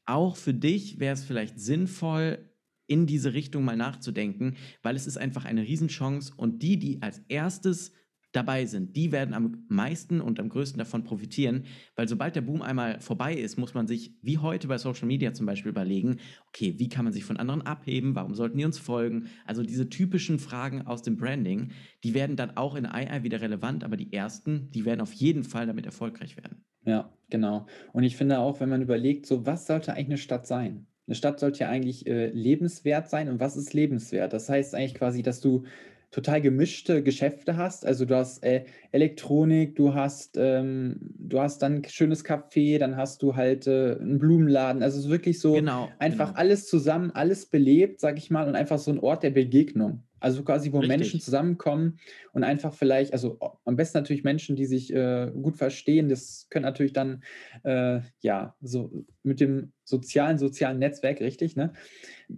[0.06, 2.50] Auch für dich wäre es vielleicht sinnvoll,
[2.86, 7.22] in diese Richtung mal nachzudenken, weil es ist einfach eine Riesenchance und die, die als
[7.30, 7.94] erstes
[8.32, 11.66] dabei sind, die werden am meisten und am größten davon profitieren,
[11.96, 15.34] weil sobald der Boom einmal vorbei ist, muss man sich, wie heute bei Social Media
[15.34, 18.78] zum Beispiel, überlegen, okay, wie kann man sich von anderen abheben, warum sollten die uns
[18.78, 19.30] folgen?
[19.46, 21.72] Also diese typischen Fragen aus dem Branding,
[22.04, 25.44] die werden dann auch in AI wieder relevant, aber die ersten, die werden auf jeden
[25.44, 26.64] Fall damit erfolgreich werden.
[26.86, 27.66] Ja, genau.
[27.94, 30.88] Und ich finde auch, wenn man überlegt, so was sollte eigentlich eine Stadt sein?
[31.08, 33.30] Eine Stadt sollte ja eigentlich äh, lebenswert sein.
[33.30, 34.32] Und was ist lebenswert?
[34.32, 35.64] Das heißt eigentlich quasi, dass du
[36.12, 37.86] total gemischte Geschäfte hast.
[37.86, 42.98] Also du hast äh, Elektronik, du hast, ähm, du hast dann ein schönes Café, dann
[42.98, 44.82] hast du halt äh, einen Blumenladen.
[44.82, 46.40] Also es ist wirklich so genau, einfach genau.
[46.40, 50.04] alles zusammen, alles belebt, sag ich mal, und einfach so ein Ort der Begegnung.
[50.20, 50.98] Also quasi, wo Richtig.
[50.98, 52.00] Menschen zusammenkommen
[52.34, 56.10] und einfach vielleicht, also am besten natürlich Menschen, die sich äh, gut verstehen.
[56.10, 57.24] Das können natürlich dann,
[57.64, 58.92] äh, ja, so
[59.24, 61.74] mit dem sozialen, sozialen Netzwerk, richtig, ne?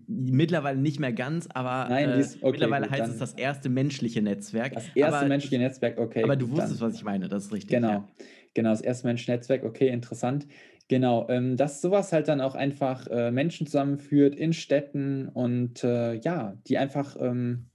[0.08, 3.70] Mittlerweile nicht mehr ganz, aber Nein, äh, ist, okay, mittlerweile gut, heißt es das erste
[3.70, 4.74] menschliche Netzwerk.
[4.74, 6.24] Das erste aber, menschliche Netzwerk, okay.
[6.24, 6.90] Aber du wusstest, dann.
[6.90, 7.70] was ich meine, das ist richtig.
[7.72, 8.08] Genau, ja.
[8.54, 10.48] genau, das erste menschliche Netzwerk, okay, interessant.
[10.88, 16.16] Genau, ähm, dass sowas halt dann auch einfach äh, Menschen zusammenführt in Städten und äh,
[16.16, 17.68] ja, die einfach ähm,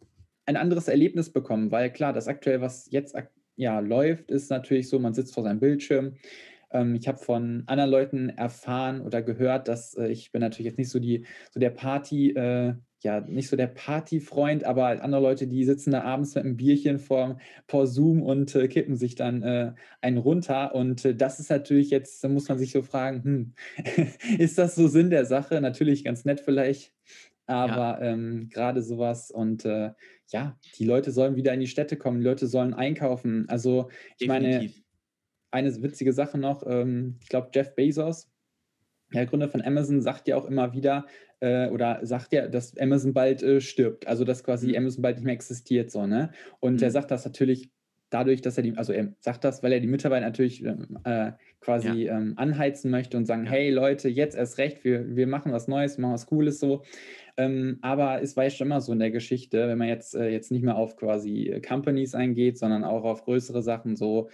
[0.45, 3.17] ein anderes Erlebnis bekommen, weil klar, das aktuell, was jetzt
[3.57, 6.15] ja, läuft, ist natürlich so, man sitzt vor seinem Bildschirm,
[6.95, 10.91] ich habe von anderen Leuten erfahren oder gehört, dass äh, ich bin natürlich jetzt nicht
[10.91, 15.65] so die, so der Party, äh, ja, nicht so der Partyfreund, aber andere Leute, die
[15.65, 19.75] sitzen da abends mit einem Bierchen vor, vor Zoom und äh, kippen sich dann äh,
[20.01, 20.75] einen runter.
[20.75, 23.53] Und äh, das ist natürlich jetzt, da muss man sich so fragen, hm,
[24.39, 25.61] ist das so Sinn der Sache?
[25.61, 26.93] Natürlich ganz nett vielleicht,
[27.47, 28.03] aber ja.
[28.03, 29.93] ähm, gerade sowas und äh,
[30.33, 33.49] ja, die Leute sollen wieder in die Städte kommen, die Leute sollen einkaufen.
[33.49, 34.53] Also ich Definitiv.
[34.53, 34.86] meine,
[35.51, 38.31] eine witzige Sache noch, ähm, ich glaube, Jeff Bezos,
[39.13, 41.07] der Gründer von Amazon, sagt ja auch immer wieder,
[41.41, 44.77] äh, oder sagt ja, dass Amazon bald äh, stirbt, also dass quasi mhm.
[44.77, 46.31] Amazon bald nicht mehr existiert, so, ne?
[46.61, 46.83] Und mhm.
[46.83, 47.71] er sagt das natürlich
[48.11, 51.33] dadurch, dass er die, also er sagt das, weil er die Mitarbeiter natürlich ähm, äh,
[51.61, 52.17] quasi ja.
[52.17, 53.51] ähm, anheizen möchte und sagen, ja.
[53.51, 56.83] hey Leute, jetzt erst recht, wir, wir machen was Neues, wir machen was Cooles so.
[57.37, 60.29] Ähm, aber es war ja schon immer so in der Geschichte, wenn man jetzt, äh,
[60.29, 64.31] jetzt nicht mehr auf quasi Companies eingeht, sondern auch auf größere Sachen, so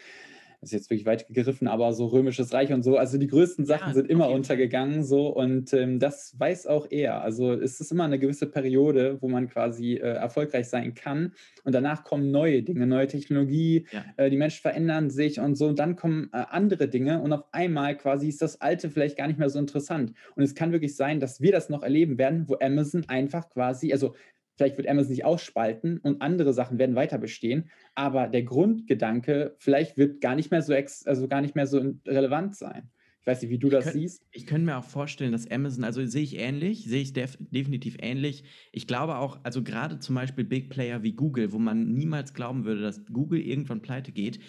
[0.62, 3.66] das ist jetzt wirklich weit gegriffen, aber so römisches Reich und so, also die größten
[3.66, 5.26] Sachen ja, sind immer untergegangen so.
[5.26, 7.20] Und ähm, das weiß auch er.
[7.20, 11.32] Also es ist immer eine gewisse Periode, wo man quasi äh, erfolgreich sein kann.
[11.64, 14.04] Und danach kommen neue Dinge, neue Technologie, ja.
[14.16, 15.66] äh, die Menschen verändern sich und so.
[15.66, 19.26] Und dann kommen äh, andere Dinge und auf einmal quasi ist das Alte vielleicht gar
[19.26, 20.12] nicht mehr so interessant.
[20.36, 23.92] Und es kann wirklich sein, dass wir das noch erleben werden, wo Amazon einfach quasi,
[23.92, 24.14] also
[24.56, 29.96] Vielleicht wird Amazon sich ausspalten und andere Sachen werden weiter bestehen, aber der Grundgedanke vielleicht
[29.96, 32.90] wird gar nicht mehr so ex also gar nicht mehr so relevant sein.
[33.22, 34.26] Ich weiß nicht, wie du das könnt, siehst.
[34.32, 37.96] Ich könnte mir auch vorstellen, dass Amazon, also sehe ich ähnlich, sehe ich def definitiv
[38.00, 38.42] ähnlich.
[38.72, 42.64] Ich glaube auch, also gerade zum Beispiel Big Player wie Google, wo man niemals glauben
[42.64, 44.40] würde, dass Google irgendwann pleite geht.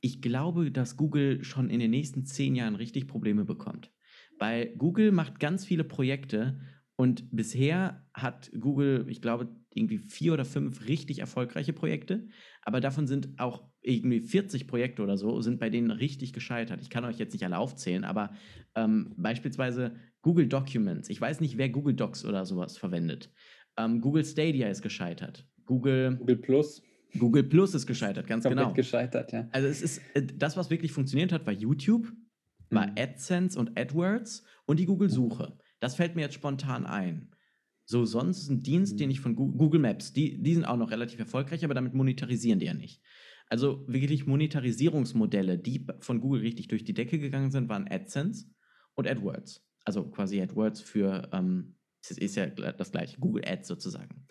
[0.00, 3.92] Ich glaube, dass Google schon in den nächsten zehn Jahren richtig Probleme bekommt.
[4.38, 6.60] Weil Google macht ganz viele Projekte
[6.96, 12.28] und bisher hat Google, ich glaube, irgendwie vier oder fünf richtig erfolgreiche Projekte,
[12.62, 16.80] aber davon sind auch irgendwie 40 Projekte oder so, sind bei denen richtig gescheitert.
[16.82, 18.32] Ich kann euch jetzt nicht alle aufzählen, aber
[18.74, 21.08] ähm, beispielsweise Google Documents.
[21.08, 23.32] Ich weiß nicht, wer Google Docs oder sowas verwendet.
[23.76, 25.46] Ähm, Google Stadia ist gescheitert.
[25.64, 26.82] Google, Google Plus.
[27.18, 28.74] Google Plus ist gescheitert, ganz Komplett genau.
[28.74, 29.48] gescheitert, ja.
[29.52, 32.12] Also es ist äh, das, was wirklich funktioniert hat, war YouTube,
[32.70, 32.94] war Mhm.
[32.98, 35.58] AdSense und AdWords und die Google-Suche.
[35.82, 37.34] Das fällt mir jetzt spontan ein.
[37.86, 38.98] So, sonst ist ein Dienst, Mhm.
[38.98, 42.60] den ich von Google Maps, die, die sind auch noch relativ erfolgreich, aber damit monetarisieren
[42.60, 43.02] die ja nicht.
[43.48, 48.46] Also wirklich Monetarisierungsmodelle, die von Google richtig durch die Decke gegangen sind, waren AdSense
[48.94, 49.66] und AdWords.
[49.84, 51.74] Also quasi AdWords für, ähm,
[52.06, 54.26] das ist ja das gleiche, Google Ads sozusagen.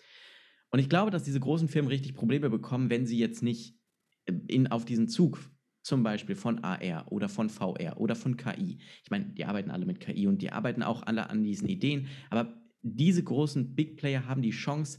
[0.70, 3.76] Und ich glaube, dass diese großen Firmen richtig Probleme bekommen, wenn sie jetzt nicht
[4.24, 5.38] äh, in, auf diesen Zug
[5.82, 8.78] zum Beispiel von AR oder von VR oder von KI.
[9.02, 12.08] Ich meine, die arbeiten alle mit KI und die arbeiten auch alle an diesen Ideen,
[12.30, 14.98] aber diese großen Big Player haben die Chance,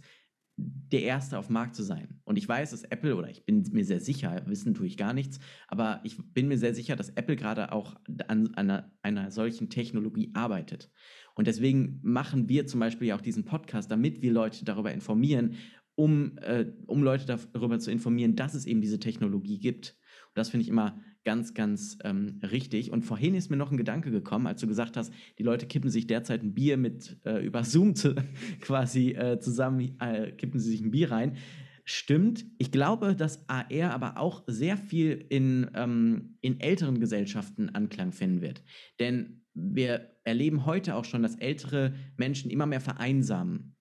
[0.55, 2.19] der Erste auf dem Markt zu sein.
[2.25, 5.13] Und ich weiß, dass Apple, oder ich bin mir sehr sicher, wissen tue ich gar
[5.13, 7.95] nichts, aber ich bin mir sehr sicher, dass Apple gerade auch
[8.27, 10.91] an einer, einer solchen Technologie arbeitet.
[11.33, 15.55] Und deswegen machen wir zum Beispiel ja auch diesen Podcast, damit wir Leute darüber informieren,
[15.95, 19.97] um, äh, um Leute darüber zu informieren, dass es eben diese Technologie gibt.
[20.33, 22.91] Und das finde ich immer ganz, ganz ähm, richtig.
[22.91, 25.89] Und vorhin ist mir noch ein Gedanke gekommen, als du gesagt hast, die Leute kippen
[25.89, 28.15] sich derzeit ein Bier mit äh, über Zoom zu,
[28.61, 31.37] quasi äh, zusammen, äh, kippen sie sich ein Bier rein.
[31.85, 32.45] Stimmt.
[32.57, 38.41] Ich glaube, dass AR aber auch sehr viel in, ähm, in älteren Gesellschaften Anklang finden
[38.41, 38.63] wird.
[38.99, 43.72] Denn wir erleben heute auch schon, dass ältere Menschen immer mehr vereinsamen.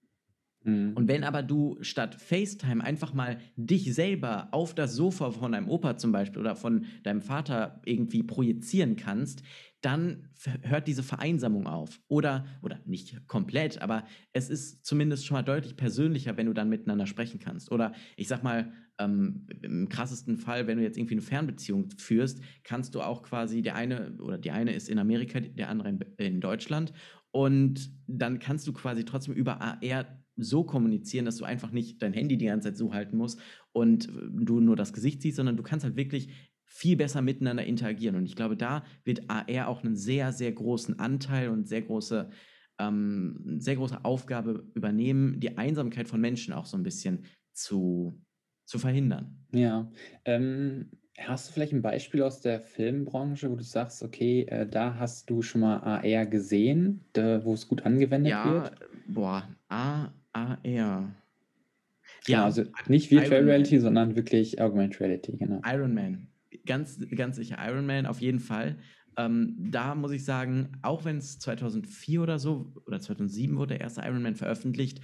[0.65, 0.93] Mhm.
[0.95, 5.69] Und wenn aber du statt FaceTime einfach mal dich selber auf das Sofa von deinem
[5.69, 9.43] Opa zum Beispiel oder von deinem Vater irgendwie projizieren kannst,
[9.81, 10.29] dann
[10.63, 12.01] hört diese Vereinsamung auf.
[12.09, 16.69] Oder, oder nicht komplett, aber es ist zumindest schon mal deutlich persönlicher, wenn du dann
[16.69, 17.73] miteinander sprechen kannst.
[17.73, 22.41] Oder ich sag mal, ähm, im krassesten Fall, wenn du jetzt irgendwie eine Fernbeziehung führst,
[22.63, 26.01] kannst du auch quasi, der eine oder die eine ist in Amerika, der andere in,
[26.19, 26.93] in Deutschland.
[27.33, 32.13] Und dann kannst du quasi trotzdem über AR so kommunizieren, dass du einfach nicht dein
[32.13, 33.41] Handy die ganze Zeit so halten musst
[33.73, 36.29] und äh, du nur das Gesicht siehst, sondern du kannst halt wirklich
[36.65, 38.17] viel besser miteinander interagieren.
[38.17, 42.31] Und ich glaube, da wird AR auch einen sehr, sehr großen Anteil und sehr große,
[42.79, 48.23] ähm, sehr große Aufgabe übernehmen, die Einsamkeit von Menschen auch so ein bisschen zu,
[48.65, 49.47] zu verhindern.
[49.55, 49.91] Ja.
[50.25, 54.97] Ähm, hast du vielleicht ein Beispiel aus der Filmbranche, wo du sagst, okay, äh, da
[54.99, 58.73] hast du schon mal AR gesehen, da, wo es gut angewendet Ja, wird?
[59.07, 60.59] boah, A, AR.
[60.65, 63.55] Genau, Ja, also nicht Virtual Iron Man.
[63.55, 65.61] Reality, sondern wirklich Augmented Reality, genau.
[65.67, 66.29] Iron Man.
[66.67, 68.79] Ganz, ganz sicher Iron Man, auf jeden Fall.
[69.17, 73.81] Ähm, da muss ich sagen, auch wenn es 2004 oder so oder 2007 wurde der
[73.81, 75.01] erste Iron Man veröffentlicht,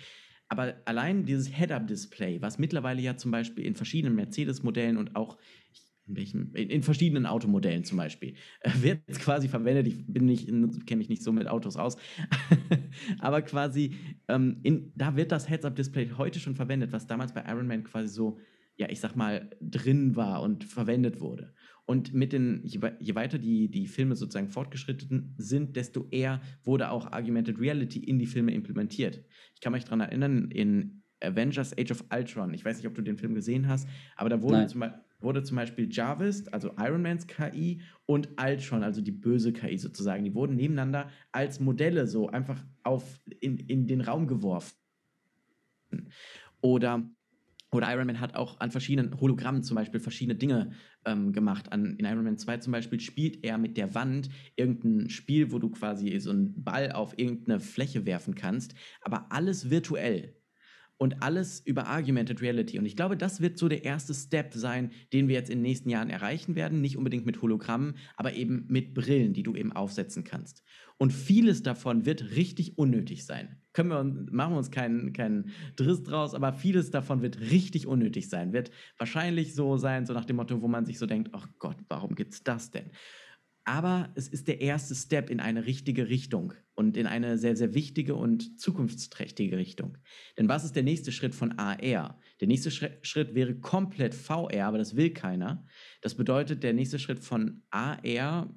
[0.48, 5.36] aber allein dieses Head-Up-Display, was mittlerweile ja zum Beispiel in verschiedenen Mercedes-Modellen und auch
[6.08, 9.86] in, welchen, in, verschiedenen Automodellen zum Beispiel, äh, wird quasi verwendet.
[9.86, 10.46] Ich bin nicht,
[10.86, 11.96] kenne mich nicht so mit Autos aus,
[13.18, 13.94] aber quasi
[14.28, 18.08] ähm, in, da wird das Heads-Up-Display heute schon verwendet, was damals bei Iron Man quasi
[18.08, 18.38] so
[18.78, 21.52] ja, ich sag mal, drin war und verwendet wurde.
[21.84, 26.90] Und mit den, je, je weiter die, die Filme sozusagen fortgeschritten sind, desto eher wurde
[26.90, 29.24] auch Augmented Reality in die Filme implementiert.
[29.54, 33.02] Ich kann mich daran erinnern, in Avengers Age of Ultron, ich weiß nicht, ob du
[33.02, 34.68] den Film gesehen hast, aber da wurde, Nein.
[34.68, 39.52] zum, Be- wurde zum Beispiel Jarvis, also Iron Mans KI, und Ultron, also die böse
[39.52, 44.74] KI sozusagen, die wurden nebeneinander als Modelle so einfach auf, in, in den Raum geworfen.
[46.60, 47.08] Oder
[47.70, 50.72] oder Iron Man hat auch an verschiedenen Hologrammen zum Beispiel verschiedene Dinge
[51.04, 51.70] ähm, gemacht.
[51.70, 55.58] An, in Iron Man 2 zum Beispiel spielt er mit der Wand irgendein Spiel, wo
[55.58, 60.37] du quasi so einen Ball auf irgendeine Fläche werfen kannst, aber alles virtuell.
[60.98, 62.78] Und alles über Augmented Reality.
[62.78, 65.62] Und ich glaube, das wird so der erste Step sein, den wir jetzt in den
[65.62, 66.80] nächsten Jahren erreichen werden.
[66.80, 70.64] Nicht unbedingt mit Hologrammen, aber eben mit Brillen, die du eben aufsetzen kannst.
[70.98, 73.62] Und vieles davon wird richtig unnötig sein.
[73.72, 78.28] Können wir, machen wir uns keinen, keinen Driss draus, aber vieles davon wird richtig unnötig
[78.28, 78.52] sein.
[78.52, 81.76] Wird wahrscheinlich so sein, so nach dem Motto, wo man sich so denkt, ach Gott,
[81.88, 82.90] warum gibt's das denn?
[83.68, 87.74] Aber es ist der erste Step in eine richtige Richtung und in eine sehr, sehr
[87.74, 89.98] wichtige und zukunftsträchtige Richtung.
[90.38, 92.18] Denn was ist der nächste Schritt von AR?
[92.40, 95.66] Der nächste Schritt wäre komplett VR, aber das will keiner.
[96.00, 98.48] Das bedeutet, der nächste Schritt von AR,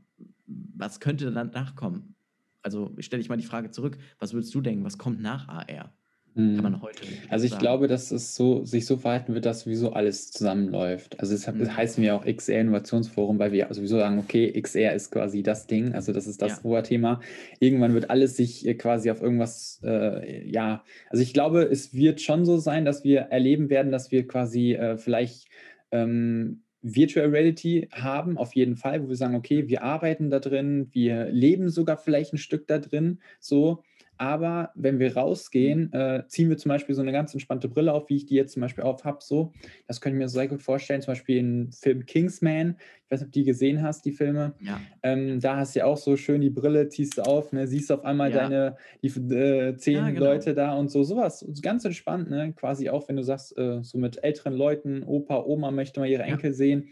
[0.48, 2.16] was könnte dann nachkommen?
[2.62, 5.94] Also stelle ich mal die Frage zurück, was würdest du denken, was kommt nach AR?
[6.34, 6.82] Kann man mhm.
[6.82, 7.02] heute.
[7.30, 7.62] Also ich sagen.
[7.62, 11.20] glaube, dass es so sich so verhalten wird, dass sowieso alles zusammenläuft.
[11.20, 11.76] Also deshalb mhm.
[11.76, 15.94] heißen wir auch XR Innovationsforum, weil wir sowieso sagen, okay, XR ist quasi das Ding,
[15.94, 16.64] also das ist das ja.
[16.64, 17.20] hohe Thema.
[17.60, 22.22] Irgendwann wird alles sich äh, quasi auf irgendwas, äh, ja, also ich glaube, es wird
[22.22, 25.48] schon so sein, dass wir erleben werden, dass wir quasi äh, vielleicht
[25.92, 30.88] ähm, Virtual Reality haben, auf jeden Fall, wo wir sagen, okay, wir arbeiten da drin,
[30.92, 33.84] wir leben sogar vielleicht ein Stück da drin, so.
[34.22, 36.00] Aber wenn wir rausgehen, mhm.
[36.00, 38.54] äh, ziehen wir zum Beispiel so eine ganz entspannte Brille auf, wie ich die jetzt
[38.54, 39.18] zum Beispiel auf habe.
[39.22, 39.52] So,
[39.88, 41.02] das könnte ich mir sehr gut vorstellen.
[41.02, 42.76] Zum Beispiel im Film Kingsman.
[42.78, 44.54] Ich weiß nicht, ob du die gesehen hast, die Filme.
[44.60, 44.80] Ja.
[45.02, 47.92] Ähm, da hast du ja auch so schön die Brille, ziehst du auf, ne, siehst
[47.92, 48.48] auf einmal ja.
[48.48, 50.26] deine die, äh, zehn ja, genau.
[50.28, 51.02] Leute da und so.
[51.02, 51.44] Sowas.
[51.64, 52.54] Ganz entspannt, ne?
[52.54, 56.24] Quasi auch, wenn du sagst, äh, so mit älteren Leuten, Opa, Oma möchte mal ihre
[56.24, 56.90] Enkel sehen.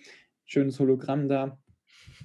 [0.48, 1.60] Schönes Hologramm da.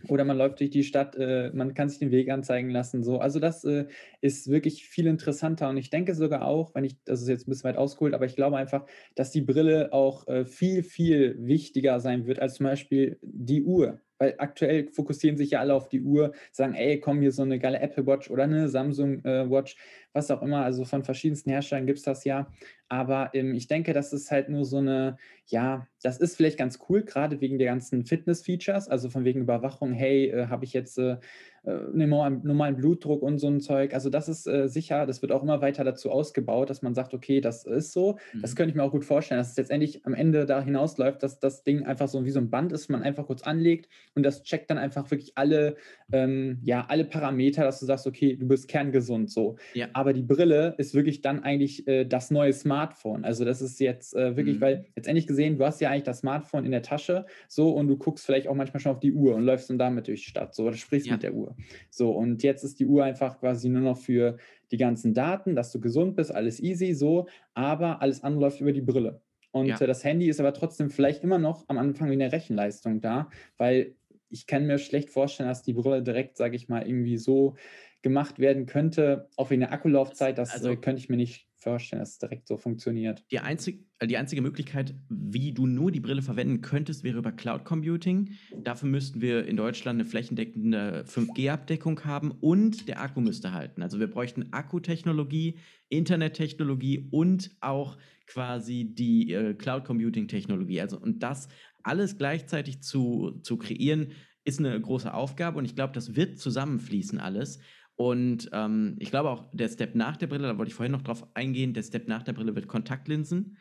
[0.08, 3.02] Oder man läuft durch die Stadt, äh, man kann sich den Weg anzeigen lassen.
[3.02, 3.18] So.
[3.18, 3.86] Also das äh,
[4.20, 5.68] ist wirklich viel interessanter.
[5.68, 8.26] Und ich denke sogar auch, wenn ich, das ist jetzt ein bisschen weit ausgeholt, aber
[8.26, 12.64] ich glaube einfach, dass die Brille auch äh, viel, viel wichtiger sein wird als zum
[12.64, 17.20] Beispiel die Uhr weil aktuell fokussieren sich ja alle auf die Uhr, sagen, ey, komm,
[17.20, 19.76] hier so eine geile Apple Watch oder eine Samsung äh, Watch,
[20.14, 22.50] was auch immer, also von verschiedensten Herstellern gibt es das ja.
[22.88, 26.78] Aber ähm, ich denke, das ist halt nur so eine, ja, das ist vielleicht ganz
[26.88, 30.98] cool, gerade wegen der ganzen Fitness-Features, also von wegen Überwachung, hey, äh, habe ich jetzt
[30.98, 31.18] äh,
[31.64, 33.94] normalen Blutdruck und so ein Zeug.
[33.94, 37.14] Also das ist äh, sicher, das wird auch immer weiter dazu ausgebaut, dass man sagt,
[37.14, 38.18] okay, das ist so.
[38.32, 38.42] Mhm.
[38.42, 41.38] Das könnte ich mir auch gut vorstellen, dass es letztendlich am Ende da hinausläuft, dass
[41.38, 44.42] das Ding einfach so wie so ein Band ist, man einfach kurz anlegt und das
[44.42, 45.76] checkt dann einfach wirklich alle,
[46.12, 49.56] ähm, ja, alle Parameter, dass du sagst, okay, du bist kerngesund so.
[49.72, 49.88] Ja.
[49.94, 53.24] Aber die Brille ist wirklich dann eigentlich äh, das neue Smartphone.
[53.24, 54.60] Also das ist jetzt äh, wirklich, mhm.
[54.60, 57.96] weil letztendlich gesehen, du hast ja eigentlich das Smartphone in der Tasche so und du
[57.96, 60.54] guckst vielleicht auch manchmal schon auf die Uhr und läufst dann damit durch die Stadt
[60.54, 61.14] so oder sprichst ja.
[61.14, 61.53] mit der Uhr.
[61.90, 64.36] So, und jetzt ist die Uhr einfach quasi nur noch für
[64.70, 68.72] die ganzen Daten, dass du gesund bist, alles easy, so, aber alles andere läuft über
[68.72, 69.20] die Brille.
[69.50, 69.76] Und ja.
[69.76, 73.94] das Handy ist aber trotzdem vielleicht immer noch am Anfang wie eine Rechenleistung da, weil
[74.30, 77.54] ich kann mir schlecht vorstellen, dass die Brille direkt, sage ich mal, irgendwie so
[78.02, 82.00] gemacht werden könnte, auch wegen der Akkulaufzeit, das also, äh, könnte ich mir nicht vorstellen,
[82.00, 83.24] dass es direkt so funktioniert.
[83.32, 87.32] Die, einzig, äh, die einzige Möglichkeit, wie du nur die Brille verwenden könntest, wäre über
[87.32, 88.30] Cloud Computing.
[88.62, 93.82] Dafür müssten wir in Deutschland eine flächendeckende 5G-Abdeckung haben und der Akku müsste halten.
[93.82, 100.80] Also wir bräuchten Akkutechnologie, Internettechnologie und auch quasi die äh, Cloud Computing-Technologie.
[100.80, 101.48] Also und das
[101.82, 104.12] alles gleichzeitig zu, zu kreieren,
[104.44, 107.60] ist eine große Aufgabe und ich glaube, das wird zusammenfließen alles.
[107.96, 111.02] Und ähm, ich glaube auch, der Step nach der Brille, da wollte ich vorhin noch
[111.02, 113.56] drauf eingehen, der Step nach der Brille wird Kontaktlinsen.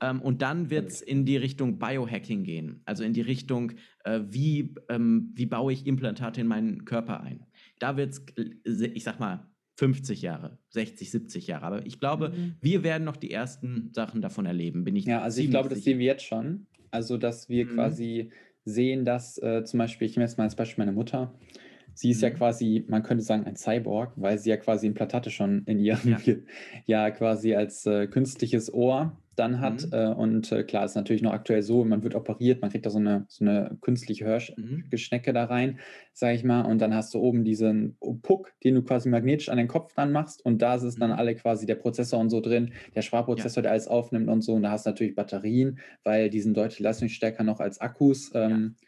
[0.00, 3.72] Ähm, und dann wird es in die Richtung Biohacking gehen, also in die Richtung,
[4.04, 7.46] äh, wie, ähm, wie baue ich Implantate in meinen Körper ein.
[7.78, 8.14] Da wird
[8.64, 11.64] es, ich sag mal, 50 Jahre, 60, 70 Jahre.
[11.64, 12.54] Aber ich glaube, mhm.
[12.60, 15.84] wir werden noch die ersten Sachen davon erleben, bin ich Ja, also ich glaube, das
[15.84, 16.66] sehen wir jetzt schon.
[16.90, 17.70] Also, dass wir mhm.
[17.70, 18.30] quasi
[18.64, 21.32] sehen, dass äh, zum Beispiel, ich nehme jetzt mal als Beispiel meine Mutter,
[21.98, 22.34] Sie ist ja mhm.
[22.34, 26.34] quasi, man könnte sagen, ein Cyborg, weil sie ja quasi Implantate schon in ihrem, ja,
[26.86, 29.84] ja quasi als äh, künstliches Ohr dann hat.
[29.84, 29.92] Mhm.
[29.92, 32.90] Äh, und äh, klar, ist natürlich noch aktuell so, man wird operiert, man kriegt da
[32.90, 35.34] so eine, so eine künstliche Hörgeschnecke mhm.
[35.34, 35.80] da rein,
[36.12, 36.60] sage ich mal.
[36.60, 40.12] Und dann hast du oben diesen Puck, den du quasi magnetisch an den Kopf dran
[40.12, 40.46] machst.
[40.46, 41.16] Und da ist dann mhm.
[41.16, 43.62] alle quasi der Prozessor und so drin, der Sprachprozessor, ja.
[43.62, 44.54] der alles aufnimmt und so.
[44.54, 48.30] Und da hast du natürlich Batterien, weil die sind deutlich leistungsstärker noch als Akkus.
[48.34, 48.87] Ähm, ja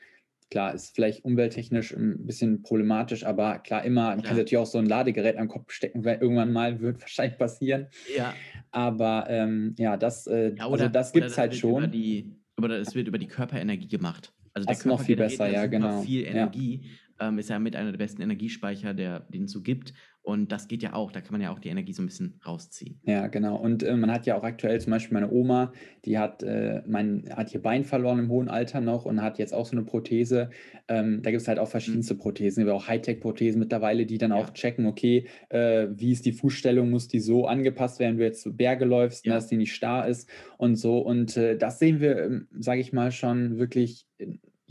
[0.51, 4.79] Klar, ist vielleicht umwelttechnisch ein bisschen problematisch, aber klar, immer, man kann natürlich auch so
[4.79, 7.87] ein Ladegerät am Kopf stecken, weil irgendwann mal wird wahrscheinlich passieren.
[8.17, 8.35] Ja.
[8.73, 11.91] Aber ähm, ja, das, äh, ja, oder, also das gibt es halt schon.
[11.93, 14.33] Die, aber es wird über die Körperenergie gemacht.
[14.53, 16.03] Also das ist noch viel besser, ja, genau.
[16.03, 16.81] Viel Energie.
[16.83, 19.93] Ja ähm, ist ja mit einer der besten Energiespeicher, der, den es so gibt.
[20.23, 22.39] Und das geht ja auch, da kann man ja auch die Energie so ein bisschen
[22.47, 23.01] rausziehen.
[23.05, 23.57] Ja, genau.
[23.57, 25.73] Und äh, man hat ja auch aktuell zum Beispiel meine Oma,
[26.05, 29.55] die hat, äh, mein, hat ihr Bein verloren im hohen Alter noch und hat jetzt
[29.55, 30.51] auch so eine Prothese.
[30.89, 32.19] Ähm, da gibt es halt auch verschiedenste mhm.
[32.19, 34.37] Prothesen, auch Hightech-Prothesen mittlerweile, die dann ja.
[34.37, 38.25] auch checken, okay, äh, wie ist die Fußstellung, muss die so angepasst werden, wenn du
[38.25, 39.35] jetzt Berge läufst, ja.
[39.35, 40.99] dass die nicht starr ist und so.
[40.99, 44.07] Und äh, das sehen wir, ähm, sage ich mal, schon wirklich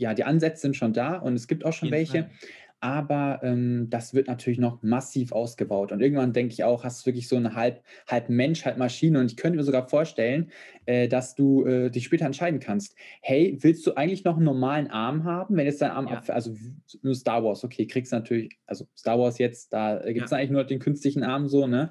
[0.00, 2.22] ja, die Ansätze sind schon da und es gibt auch schon welche.
[2.22, 2.30] Fall.
[2.80, 5.92] Aber ähm, das wird natürlich noch massiv ausgebaut.
[5.92, 9.20] Und irgendwann denke ich auch, hast du wirklich so eine halb, halb Mensch, halb Maschine.
[9.20, 10.50] Und ich könnte mir sogar vorstellen,
[10.86, 14.88] äh, dass du äh, dich später entscheiden kannst, hey, willst du eigentlich noch einen normalen
[14.88, 16.18] Arm haben, wenn jetzt dein Arm ja.
[16.18, 16.54] ab, also
[17.02, 20.38] nur Star Wars, okay, kriegst du natürlich, also Star Wars jetzt, da gibt es ja.
[20.38, 21.90] eigentlich nur den künstlichen Arm so, ne?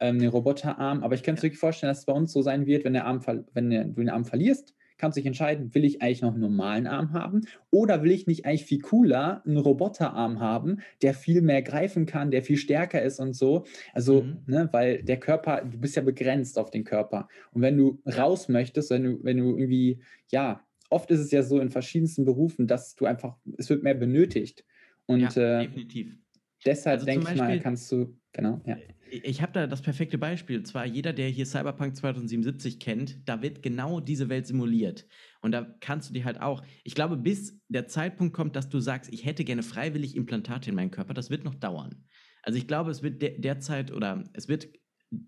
[0.00, 1.42] Ähm, den Roboterarm, aber ich könnte ja.
[1.42, 3.20] mir wirklich vorstellen, dass es bei uns so sein wird, wenn der Arm,
[3.52, 6.86] wenn du den Arm verlierst, kannst du dich entscheiden, will ich eigentlich noch einen normalen
[6.86, 11.62] Arm haben oder will ich nicht eigentlich viel cooler einen Roboterarm haben, der viel mehr
[11.62, 13.64] greifen kann, der viel stärker ist und so.
[13.94, 14.38] Also, mhm.
[14.46, 17.28] ne, weil der Körper, du bist ja begrenzt auf den Körper.
[17.52, 21.42] Und wenn du raus möchtest, wenn du, wenn du irgendwie, ja, oft ist es ja
[21.42, 24.64] so in verschiedensten Berufen, dass du einfach, es wird mehr benötigt.
[25.06, 26.16] Und ja, äh, definitiv.
[26.64, 28.76] deshalb also denke ich mal, kannst du, genau, ja.
[29.10, 30.58] Ich habe da das perfekte Beispiel.
[30.58, 35.06] Und zwar jeder, der hier Cyberpunk 2077 kennt, da wird genau diese Welt simuliert.
[35.40, 38.80] Und da kannst du dir halt auch, ich glaube, bis der Zeitpunkt kommt, dass du
[38.80, 42.04] sagst, ich hätte gerne freiwillig Implantate in meinem Körper, das wird noch dauern.
[42.42, 44.68] Also ich glaube, es wird de derzeit oder es wird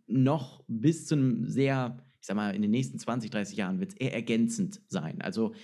[0.07, 3.93] noch bis zu einem sehr, ich sag mal, in den nächsten 20, 30 Jahren wird
[3.93, 5.21] es eher ergänzend sein.
[5.21, 5.55] Also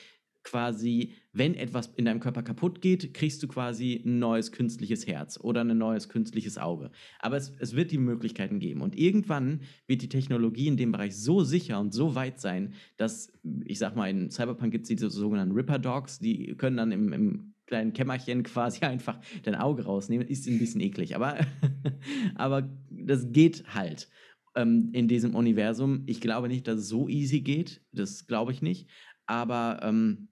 [0.42, 5.38] quasi, wenn etwas in deinem Körper kaputt geht, kriegst du quasi ein neues künstliches Herz
[5.40, 6.90] oder ein neues künstliches Auge.
[7.18, 8.80] Aber es, es wird die Möglichkeiten geben.
[8.80, 13.32] Und irgendwann wird die Technologie in dem Bereich so sicher und so weit sein, dass,
[13.64, 17.12] ich sag mal, in Cyberpunk gibt es diese sogenannten Ripper Dogs, die können dann im,
[17.12, 20.26] im kleinen Kämmerchen quasi einfach dein Auge rausnehmen.
[20.26, 21.38] Ist ein bisschen eklig, aber,
[22.34, 24.08] aber das geht halt
[24.54, 26.02] ähm, in diesem Universum.
[26.06, 27.82] Ich glaube nicht, dass es so easy geht.
[27.92, 28.88] Das glaube ich nicht.
[29.26, 30.28] Aber ähm,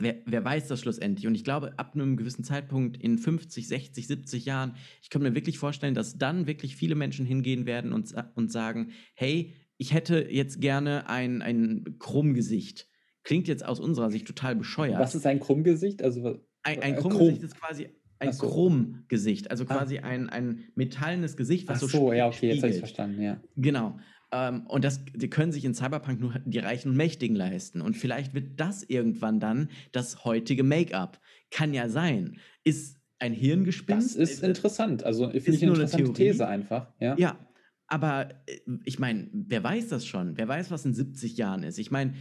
[0.00, 1.26] wer, wer weiß das schlussendlich?
[1.26, 5.34] Und ich glaube, ab einem gewissen Zeitpunkt in 50, 60, 70 Jahren, ich kann mir
[5.34, 10.26] wirklich vorstellen, dass dann wirklich viele Menschen hingehen werden und, und sagen, hey, ich hätte
[10.30, 12.88] jetzt gerne ein, ein Krummgesicht.
[13.22, 14.98] Klingt jetzt aus unserer Sicht total bescheuert.
[14.98, 16.02] Was ist ein Krummgesicht?
[16.02, 17.88] Also, ein, ein äh, Krummgesicht ist quasi
[18.18, 18.48] ein so.
[18.48, 19.76] Chrom-Gesicht, also ah.
[19.78, 20.02] quasi ah.
[20.02, 22.56] ein, ein metallenes Gesicht, was Ach so, so ja, okay, spiegelt.
[22.56, 23.40] jetzt habe ich verstanden, ja.
[23.56, 23.98] Genau.
[24.32, 27.80] Ähm, und das die können sich in Cyberpunk nur die Reichen und Mächtigen leisten.
[27.80, 31.20] Und vielleicht wird das irgendwann dann das heutige Make-up.
[31.50, 32.38] Kann ja sein.
[32.64, 34.16] Ist ein Hirngespinst.
[34.18, 35.04] Das ist interessant.
[35.04, 36.92] Also finde ich eine interessante eine These einfach.
[37.00, 37.16] Ja.
[37.16, 37.38] ja.
[37.86, 40.36] Aber äh, ich meine, wer weiß das schon?
[40.36, 41.78] Wer weiß, was in 70 Jahren ist?
[41.78, 42.14] Ich meine,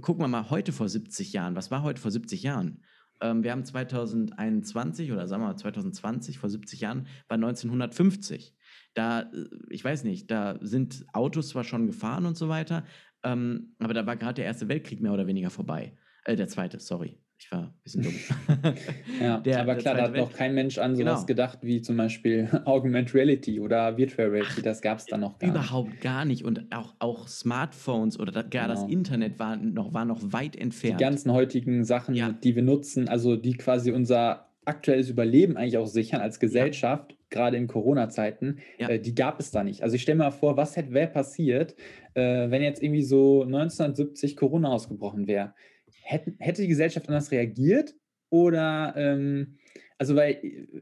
[0.00, 1.54] gucken wir mal heute vor 70 Jahren.
[1.54, 2.82] Was war heute vor 70 Jahren?
[3.20, 8.55] Ähm, wir haben 2021 oder sagen wir mal 2020, vor 70 Jahren, war 1950
[8.96, 12.84] da, äh, ich weiß nicht, da sind Autos zwar schon gefahren und so weiter,
[13.22, 15.92] ähm, aber da war gerade der Erste Weltkrieg mehr oder weniger vorbei.
[16.24, 17.18] Äh, der Zweite, sorry.
[17.38, 18.14] Ich war ein bisschen dumm.
[19.20, 21.26] ja, der, aber klar, da hat noch kein Mensch an sowas genau.
[21.26, 24.62] gedacht, wie zum Beispiel Augmented Reality oder Virtual Reality.
[24.62, 26.00] Das gab es da noch gar Überhaupt nicht.
[26.00, 26.44] gar nicht.
[26.44, 28.68] Und auch, auch Smartphones oder gar genau.
[28.68, 30.98] das Internet war noch, war noch weit entfernt.
[30.98, 32.32] Die ganzen heutigen Sachen, ja.
[32.32, 37.15] die wir nutzen, also die quasi unser aktuelles Überleben eigentlich auch sichern als Gesellschaft, ja.
[37.30, 38.88] Gerade in Corona-Zeiten, ja.
[38.88, 39.82] äh, die gab es da nicht.
[39.82, 41.74] Also ich stelle mir mal vor, was hätte wäre passiert,
[42.14, 45.54] äh, wenn jetzt irgendwie so 1970 Corona ausgebrochen wäre?
[46.02, 47.94] Hätte, die Gesellschaft anders reagiert?
[48.30, 49.58] Oder ähm,
[49.98, 50.40] also weil,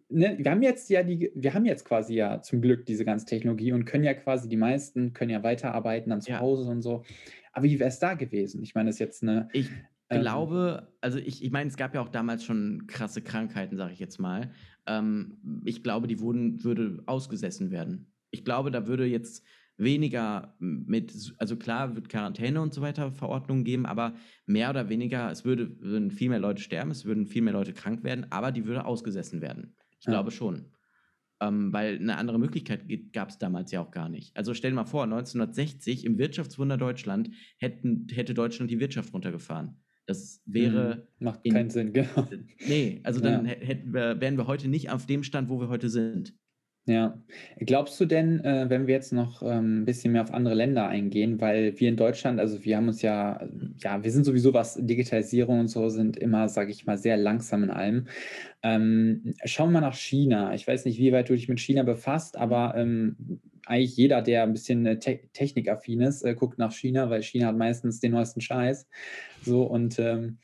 [0.08, 3.26] ne, wir haben jetzt ja die, wir haben jetzt quasi ja zum Glück diese ganze
[3.26, 6.40] Technologie und können ja quasi, die meisten können ja weiterarbeiten dann zu ja.
[6.40, 7.04] Hause und so.
[7.52, 8.62] Aber wie wäre es da gewesen?
[8.62, 9.48] Ich meine, das ist jetzt eine.
[9.52, 9.70] Ich.
[10.20, 13.98] Glaube, also ich, ich meine, es gab ja auch damals schon krasse Krankheiten, sage ich
[13.98, 14.50] jetzt mal.
[14.86, 18.12] Ähm, ich glaube, die wurden, würde ausgesessen werden.
[18.30, 19.44] Ich glaube, da würde jetzt
[19.76, 24.14] weniger mit, also klar wird Quarantäne und so weiter Verordnungen geben, aber
[24.46, 27.72] mehr oder weniger, es würde, würden viel mehr Leute sterben, es würden viel mehr Leute
[27.72, 29.74] krank werden, aber die würde ausgesessen werden.
[29.98, 30.12] Ich ja.
[30.12, 30.70] glaube schon.
[31.40, 34.36] Ähm, weil eine andere Möglichkeit gab es damals ja auch gar nicht.
[34.36, 39.76] Also stell dir mal vor, 1960 im Wirtschaftswunder Deutschland hätten, hätte Deutschland die Wirtschaft runtergefahren.
[40.06, 41.06] Das wäre.
[41.18, 41.24] Mhm.
[41.24, 42.28] Macht in, keinen Sinn, genau.
[42.66, 43.52] Nee, also dann ja.
[43.52, 46.34] hätten wir, wären wir heute nicht auf dem Stand, wo wir heute sind.
[46.86, 47.18] Ja.
[47.60, 50.86] Glaubst du denn, äh, wenn wir jetzt noch ähm, ein bisschen mehr auf andere Länder
[50.86, 53.48] eingehen, weil wir in Deutschland, also wir haben uns ja,
[53.78, 57.64] ja, wir sind sowieso was Digitalisierung und so, sind immer, sage ich mal, sehr langsam
[57.64, 58.06] in allem.
[58.62, 60.54] Ähm, schauen wir mal nach China.
[60.54, 64.42] Ich weiß nicht, wie weit du dich mit China befasst, aber ähm, eigentlich jeder, der
[64.42, 68.12] ein bisschen äh, te technikaffin ist, äh, guckt nach China, weil China hat meistens den
[68.12, 68.86] neuesten Scheiß.
[69.42, 70.38] So und ähm,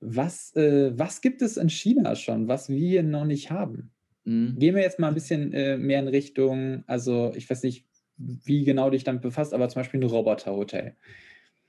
[0.00, 3.90] was, äh, was gibt es in China schon, was wir noch nicht haben?
[4.24, 4.56] Mhm.
[4.58, 7.86] Gehen wir jetzt mal ein bisschen äh, mehr in Richtung, also ich weiß nicht,
[8.16, 10.96] wie genau dich damit befasst, aber zum Beispiel ein Roboterhotel.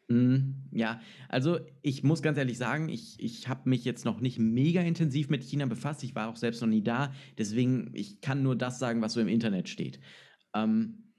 [0.10, 0.56] Mhm.
[0.72, 4.82] Ja, also ich muss ganz ehrlich sagen, ich, ich habe mich jetzt noch nicht mega
[4.82, 6.04] intensiv mit China befasst.
[6.04, 7.14] Ich war auch selbst noch nie da.
[7.38, 10.00] Deswegen, ich kann nur das sagen, was so im Internet steht.
[10.54, 11.10] Ähm,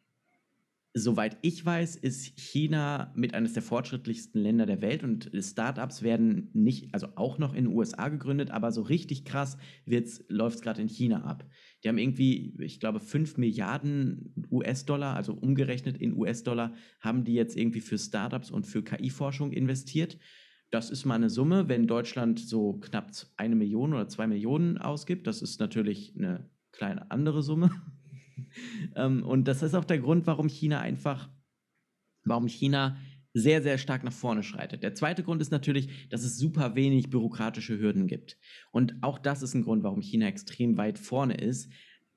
[0.93, 6.51] soweit ich weiß, ist China mit eines der fortschrittlichsten Länder der Welt und Startups werden
[6.53, 9.57] nicht, also auch noch in den USA gegründet, aber so richtig krass
[9.87, 11.49] läuft es gerade in China ab.
[11.85, 17.57] Die haben irgendwie, ich glaube, 5 Milliarden US-Dollar, also umgerechnet in US-Dollar, haben die jetzt
[17.57, 20.19] irgendwie für Startups und für KI-Forschung investiert.
[20.71, 25.27] Das ist mal eine Summe, wenn Deutschland so knapp eine Million oder zwei Millionen ausgibt.
[25.27, 27.71] Das ist natürlich eine kleine andere Summe.
[28.97, 31.31] ähm, und das ist auch der Grund, warum China einfach,
[32.25, 32.97] warum China
[33.33, 34.83] sehr, sehr stark nach vorne schreitet.
[34.83, 38.37] Der zweite Grund ist natürlich, dass es super wenig bürokratische Hürden gibt.
[38.73, 41.71] Und auch das ist ein Grund, warum China extrem weit vorne ist.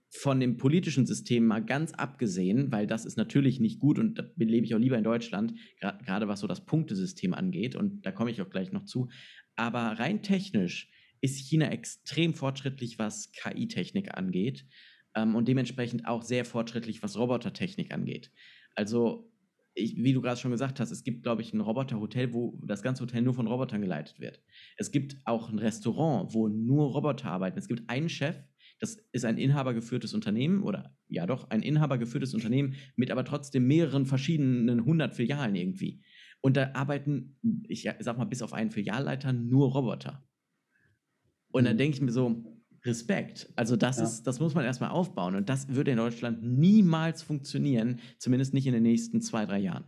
[0.09, 4.23] Von dem politischen System mal ganz abgesehen, weil das ist natürlich nicht gut und da
[4.37, 7.75] lebe ich auch lieber in Deutschland, gerade was so das Punktesystem angeht.
[7.75, 9.09] Und da komme ich auch gleich noch zu.
[9.55, 14.65] Aber rein technisch ist China extrem fortschrittlich, was KI-Technik angeht
[15.15, 18.31] ähm, und dementsprechend auch sehr fortschrittlich, was Robotertechnik angeht.
[18.75, 19.31] Also,
[19.75, 22.83] ich, wie du gerade schon gesagt hast, es gibt, glaube ich, ein Roboterhotel, wo das
[22.83, 24.41] ganze Hotel nur von Robotern geleitet wird.
[24.77, 27.57] Es gibt auch ein Restaurant, wo nur Roboter arbeiten.
[27.57, 28.35] Es gibt einen Chef,
[28.79, 34.05] das ist ein inhabergeführtes Unternehmen oder ja doch, ein inhabergeführtes Unternehmen mit aber trotzdem mehreren
[34.05, 36.03] verschiedenen hundert Filialen irgendwie.
[36.41, 37.37] Und da arbeiten,
[37.67, 40.23] ich sag mal, bis auf einen Filialleiter nur Roboter.
[41.49, 41.67] Und mhm.
[41.67, 42.52] dann denke ich mir so,
[42.85, 43.49] Respekt.
[43.55, 44.03] Also das ja.
[44.03, 45.35] ist, das muss man erstmal aufbauen.
[45.35, 49.85] Und das würde in Deutschland niemals funktionieren, zumindest nicht in den nächsten zwei, drei Jahren.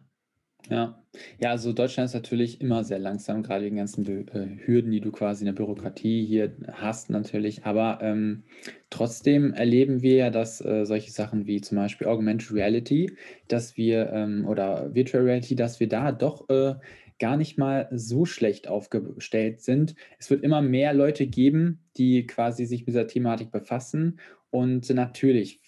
[0.70, 1.00] Ja,
[1.40, 5.12] ja, also Deutschland ist natürlich immer sehr langsam, gerade die ganzen äh, Hürden, die du
[5.12, 7.66] quasi in der Bürokratie hier hast, natürlich.
[7.66, 8.44] Aber ähm,
[8.90, 13.16] trotzdem erleben wir ja, dass äh, solche Sachen wie zum Beispiel Augmented Reality,
[13.48, 16.76] dass wir ähm, oder Virtual Reality, dass wir da doch äh,
[17.20, 19.96] gar nicht mal so schlecht aufgestellt sind.
[20.20, 24.20] Es wird immer mehr Leute geben, die quasi sich mit dieser Thematik befassen.
[24.50, 25.62] Und natürlich,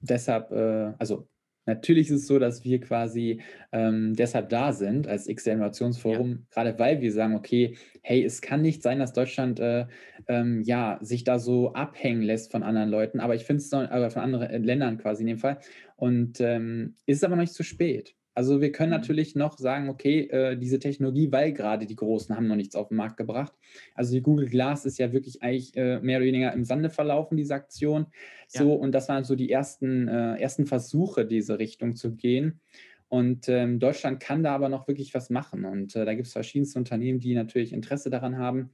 [0.00, 1.28] deshalb, äh, also
[1.66, 3.40] Natürlich ist es so, dass wir quasi
[3.72, 6.38] ähm, deshalb da sind als X-Innovationsforum, ja.
[6.50, 9.86] gerade weil wir sagen, okay, hey, es kann nicht sein, dass Deutschland äh,
[10.28, 14.10] ähm, ja, sich da so abhängen lässt von anderen Leuten, aber ich finde es aber
[14.10, 15.58] von anderen Ländern quasi in dem Fall.
[15.96, 18.14] Und ähm, ist aber noch nicht zu spät.
[18.34, 18.96] Also wir können mhm.
[18.96, 22.88] natürlich noch sagen, okay, äh, diese Technologie, weil gerade die Großen haben noch nichts auf
[22.88, 23.52] den Markt gebracht.
[23.94, 27.36] Also die Google Glass ist ja wirklich eigentlich äh, mehr oder weniger im Sande verlaufen,
[27.36, 28.06] diese Aktion.
[28.48, 28.74] So, ja.
[28.74, 32.60] und das waren so die ersten, äh, ersten Versuche, diese Richtung zu gehen.
[33.08, 35.64] Und ähm, Deutschland kann da aber noch wirklich was machen.
[35.64, 38.70] Und äh, da gibt es verschiedenste Unternehmen, die natürlich Interesse daran haben.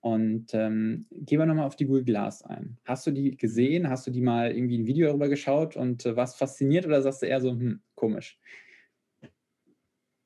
[0.00, 2.78] Und ähm, gehen wir nochmal auf die Google Glass ein.
[2.84, 3.90] Hast du die gesehen?
[3.90, 7.22] Hast du die mal irgendwie ein Video darüber geschaut und äh, was fasziniert oder sagst
[7.22, 8.38] du eher so, hm, komisch?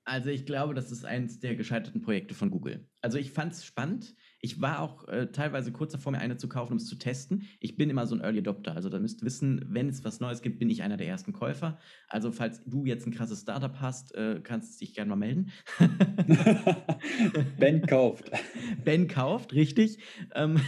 [0.06, 2.86] Also ich glaube, das ist eines der gescheiterten Projekte von Google.
[3.00, 4.14] Also ich fand es spannend.
[4.38, 7.48] Ich war auch äh, teilweise kurz davor, mir eine zu kaufen, um es zu testen.
[7.58, 8.76] Ich bin immer so ein Early Adopter.
[8.76, 11.32] Also da müsst ihr wissen, wenn es was Neues gibt, bin ich einer der ersten
[11.32, 11.78] Käufer.
[12.08, 15.50] Also falls du jetzt ein krasses Startup hast, äh, kannst du dich gerne mal melden.
[17.58, 18.30] ben kauft.
[18.84, 19.98] Ben kauft, richtig.
[20.34, 20.60] Ähm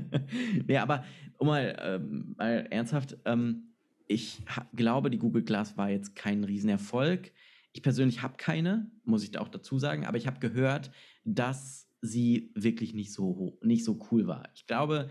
[0.66, 1.04] nee, aber
[1.36, 3.74] um mal, ähm, mal ernsthaft, ähm,
[4.06, 4.42] ich
[4.74, 7.32] glaube, die Google Glass war jetzt kein Riesenerfolg.
[7.72, 10.90] Ich persönlich habe keine, muss ich auch dazu sagen, aber ich habe gehört,
[11.24, 14.48] dass sie wirklich nicht so, nicht so cool war.
[14.54, 15.10] Ich glaube,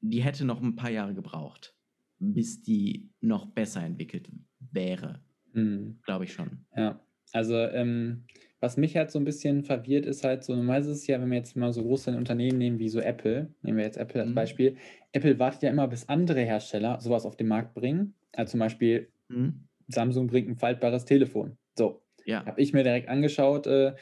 [0.00, 1.74] die hätte noch ein paar Jahre gebraucht,
[2.18, 4.28] bis die noch besser entwickelt
[4.58, 5.22] wäre.
[5.52, 5.98] Mhm.
[6.02, 6.64] Glaube ich schon.
[6.76, 7.00] Ja,
[7.32, 8.24] also ähm,
[8.60, 11.30] was mich halt so ein bisschen verwirrt, ist halt so, normalerweise ist es ja, wenn
[11.30, 14.30] wir jetzt mal so große Unternehmen nehmen wie so Apple, nehmen wir jetzt Apple als
[14.30, 14.34] mhm.
[14.34, 14.76] Beispiel,
[15.12, 18.14] Apple wartet ja immer, bis andere Hersteller sowas auf den Markt bringen.
[18.32, 19.66] Also zum Beispiel mhm.
[19.88, 21.56] Samsung bringt ein faltbares Telefon.
[21.76, 22.44] So, ja.
[22.44, 23.94] habe ich mir direkt angeschaut äh,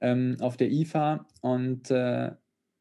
[0.00, 2.32] ähm, auf der IFA und äh,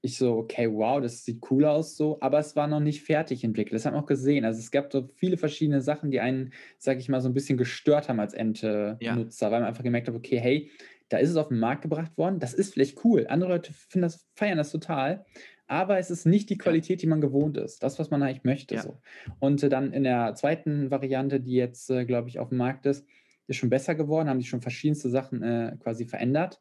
[0.04, 3.44] ich so, okay, wow, das sieht cool aus so, aber es war noch nicht fertig
[3.44, 3.76] entwickelt.
[3.76, 4.46] Das haben wir auch gesehen.
[4.46, 7.58] Also es gab so viele verschiedene Sachen, die einen, sag ich mal, so ein bisschen
[7.58, 9.16] gestört haben als Endnutzer, ja.
[9.16, 10.72] weil man einfach gemerkt hat, okay, hey,
[11.10, 13.28] da ist es auf den Markt gebracht worden, das ist vielleicht cool.
[13.28, 15.26] Andere Leute finden das, feiern das total,
[15.68, 17.84] aber es ist nicht die Qualität, die man gewohnt ist.
[17.84, 18.76] Das, was man eigentlich möchte.
[18.76, 18.82] Ja.
[18.82, 19.00] So.
[19.40, 22.86] Und äh, dann in der zweiten Variante, die jetzt, äh, glaube ich, auf dem Markt
[22.86, 23.06] ist,
[23.52, 26.60] ist schon besser geworden, haben sich schon verschiedenste Sachen äh, quasi verändert.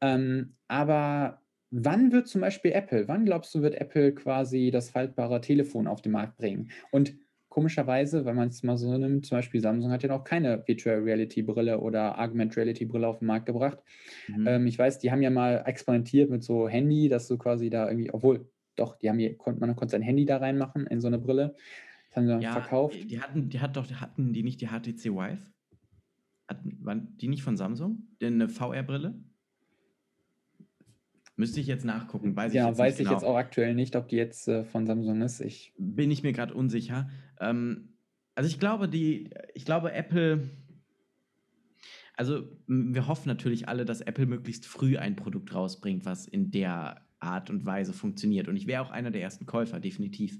[0.00, 5.40] Ähm, aber wann wird zum Beispiel Apple, wann glaubst du, wird Apple quasi das faltbare
[5.40, 6.70] Telefon auf den Markt bringen?
[6.90, 7.14] Und
[7.48, 11.00] komischerweise, wenn man es mal so nimmt, zum Beispiel Samsung hat ja noch keine Virtual
[11.00, 13.78] Reality Brille oder Augmented Reality Brille auf den Markt gebracht.
[14.28, 14.46] Mhm.
[14.46, 17.88] Ähm, ich weiß, die haben ja mal experimentiert mit so Handy, dass du quasi da
[17.88, 21.18] irgendwie, obwohl, doch, die haben hier, man konnte sein Handy da reinmachen in so eine
[21.18, 21.54] Brille.
[22.08, 23.10] Das haben sie ja, verkauft.
[23.10, 25.52] Die hatten, die hat doch, hatten die nicht die HTC Vive?
[26.52, 28.08] Hatten, waren die nicht von Samsung?
[28.20, 29.14] Denn eine VR-Brille?
[31.36, 32.36] Müsste ich jetzt nachgucken.
[32.36, 33.12] Weiß ja, ich weiß ich genau.
[33.12, 35.40] jetzt auch aktuell nicht, ob die jetzt äh, von Samsung ist.
[35.40, 37.08] Ich Bin ich mir gerade unsicher.
[37.40, 37.94] Ähm,
[38.34, 40.50] also ich glaube, die, ich glaube, Apple
[42.16, 47.06] Also wir hoffen natürlich alle, dass Apple möglichst früh ein Produkt rausbringt, was in der
[47.18, 48.48] Art und Weise funktioniert.
[48.48, 50.38] Und ich wäre auch einer der ersten Käufer, definitiv.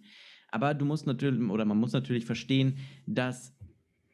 [0.49, 3.57] Aber du musst natürlich, oder man muss natürlich verstehen, dass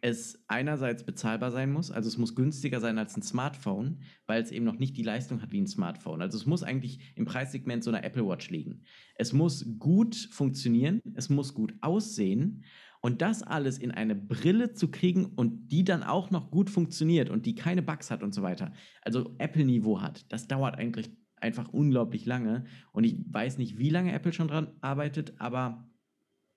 [0.01, 4.53] es einerseits bezahlbar sein muss, also es muss günstiger sein als ein Smartphone, weil es
[4.53, 6.23] eben noch nicht die Leistung hat wie ein Smartphone.
[6.23, 8.83] Also es muss eigentlich im Preissegment so einer Apple Watch liegen.
[9.17, 12.65] Es muss gut funktionieren, es muss gut aussehen
[13.01, 17.29] und das alles in eine Brille zu kriegen und die dann auch noch gut funktioniert
[17.31, 18.73] und die keine Bugs hat und so weiter,
[19.03, 24.13] also Apple-Niveau hat, das dauert eigentlich einfach unglaublich lange und ich weiß nicht, wie lange
[24.13, 25.88] Apple schon dran arbeitet, aber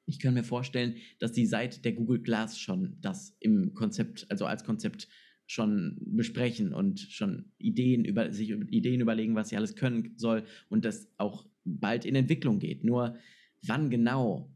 [0.06, 4.46] ich kann mir vorstellen, dass die seit der Google Glass schon das im Konzept, also
[4.46, 5.08] als Konzept
[5.48, 10.86] schon besprechen und schon Ideen über sich Ideen überlegen, was sie alles können soll und
[10.86, 12.84] das auch bald in Entwicklung geht.
[12.84, 13.18] Nur
[13.62, 14.56] wann genau,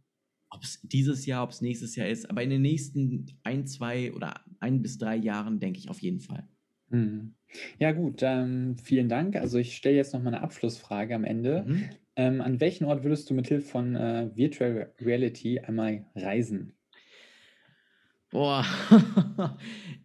[0.49, 4.13] ob es dieses Jahr, ob es nächstes Jahr ist, aber in den nächsten ein, zwei
[4.13, 6.47] oder ein bis drei Jahren denke ich auf jeden Fall.
[6.89, 7.33] Mhm.
[7.79, 9.35] Ja, gut, ähm, vielen Dank.
[9.35, 11.65] Also ich stelle jetzt noch mal eine Abschlussfrage am Ende.
[11.67, 11.89] Mhm.
[12.15, 16.73] Ähm, an welchen Ort würdest du mit Hilfe von äh, Virtual Reality einmal reisen?
[18.31, 18.65] Boah,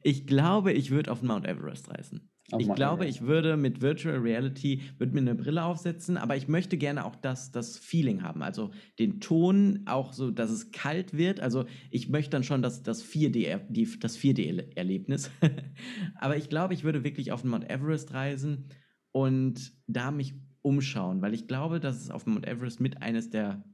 [0.02, 2.30] ich glaube, ich würde auf Mount Everest reisen.
[2.52, 3.20] Auf ich Mount glaube, Everest.
[3.20, 7.14] ich würde mit Virtual Reality, würde mir eine Brille aufsetzen, aber ich möchte gerne auch
[7.14, 11.40] das, das Feeling haben, also den Ton, auch so, dass es kalt wird.
[11.40, 15.30] Also ich möchte dann schon das, das 4D, die, das 4D-Erlebnis.
[16.16, 18.68] aber ich glaube, ich würde wirklich auf Mount Everest reisen
[19.12, 23.64] und da mich umschauen, weil ich glaube, dass es auf Mount Everest mit eines der,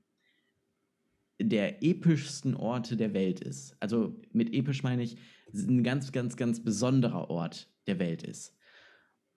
[1.40, 3.76] der epischsten Orte der Welt ist.
[3.80, 5.16] Also mit episch meine ich,
[5.52, 8.56] ein ganz, ganz, ganz besonderer Ort der Welt ist.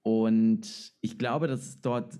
[0.02, 2.20] Und ich glaube, dass es dort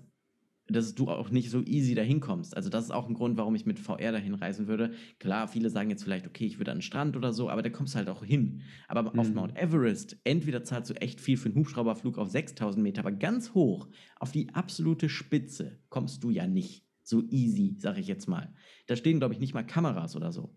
[0.70, 2.56] dass du auch nicht so easy dahin kommst.
[2.56, 4.92] Also das ist auch ein Grund, warum ich mit VR dahin reisen würde.
[5.18, 7.70] Klar, viele sagen jetzt vielleicht, okay, ich würde an den Strand oder so, aber da
[7.70, 8.62] kommst du halt auch hin.
[8.88, 9.18] Aber mhm.
[9.18, 13.12] auf Mount Everest, entweder zahlst du echt viel für einen Hubschrauberflug auf 6000 Meter, aber
[13.12, 18.28] ganz hoch, auf die absolute Spitze kommst du ja nicht so easy, sag ich jetzt
[18.28, 18.54] mal.
[18.86, 20.54] Da stehen, glaube ich, nicht mal Kameras oder so,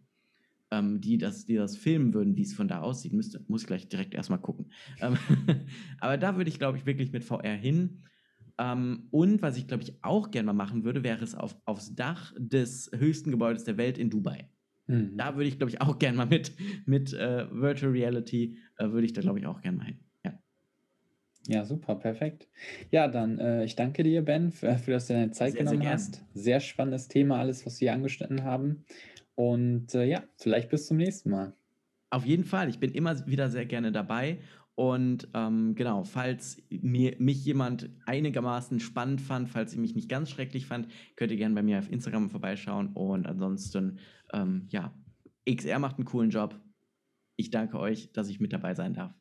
[0.72, 3.14] ähm, die, das, die das filmen würden, wie es von da aussieht.
[3.14, 4.72] Müsste, muss ich gleich direkt erstmal gucken.
[5.02, 5.18] Ähm,
[6.00, 8.04] aber da würde ich, glaube ich, wirklich mit VR hin
[8.58, 11.96] ähm, und was ich, glaube ich, auch gerne mal machen würde, wäre es auf, aufs
[11.96, 14.50] Dach des höchsten Gebäudes der Welt in Dubai.
[14.88, 15.18] Mhm.
[15.18, 16.54] Da würde ich, glaube ich, auch gerne mal mit,
[16.86, 20.00] mit äh, Virtual Reality, äh, würde ich da, glaube ich, auch gerne mal hin.
[20.24, 20.40] Ja.
[21.48, 22.48] ja, super, perfekt.
[22.92, 25.82] Ja, dann äh, ich danke dir, Ben, für, für dass du deine Zeit sehr, genommen
[25.82, 26.24] sehr hast.
[26.34, 28.86] Sehr spannendes Thema, alles, was wir hier angeschnitten haben.
[29.36, 31.54] Und äh, ja, vielleicht bis zum nächsten Mal.
[32.12, 32.70] Auf jeden Fall.
[32.70, 34.38] Ich bin immer wieder sehr gerne dabei
[34.76, 40.32] und ähm, genau, falls mir, mich jemand einigermaßen spannend fand, falls ihr mich nicht ganz
[40.32, 42.88] schrecklich fand, könnt ihr gerne bei mir auf Instagram vorbeischauen.
[42.94, 44.00] Und ansonsten,
[44.34, 44.94] ähm, ja,
[45.48, 46.60] XR macht einen coolen Job.
[47.36, 49.14] Ich danke euch, dass ich mit dabei sein darf.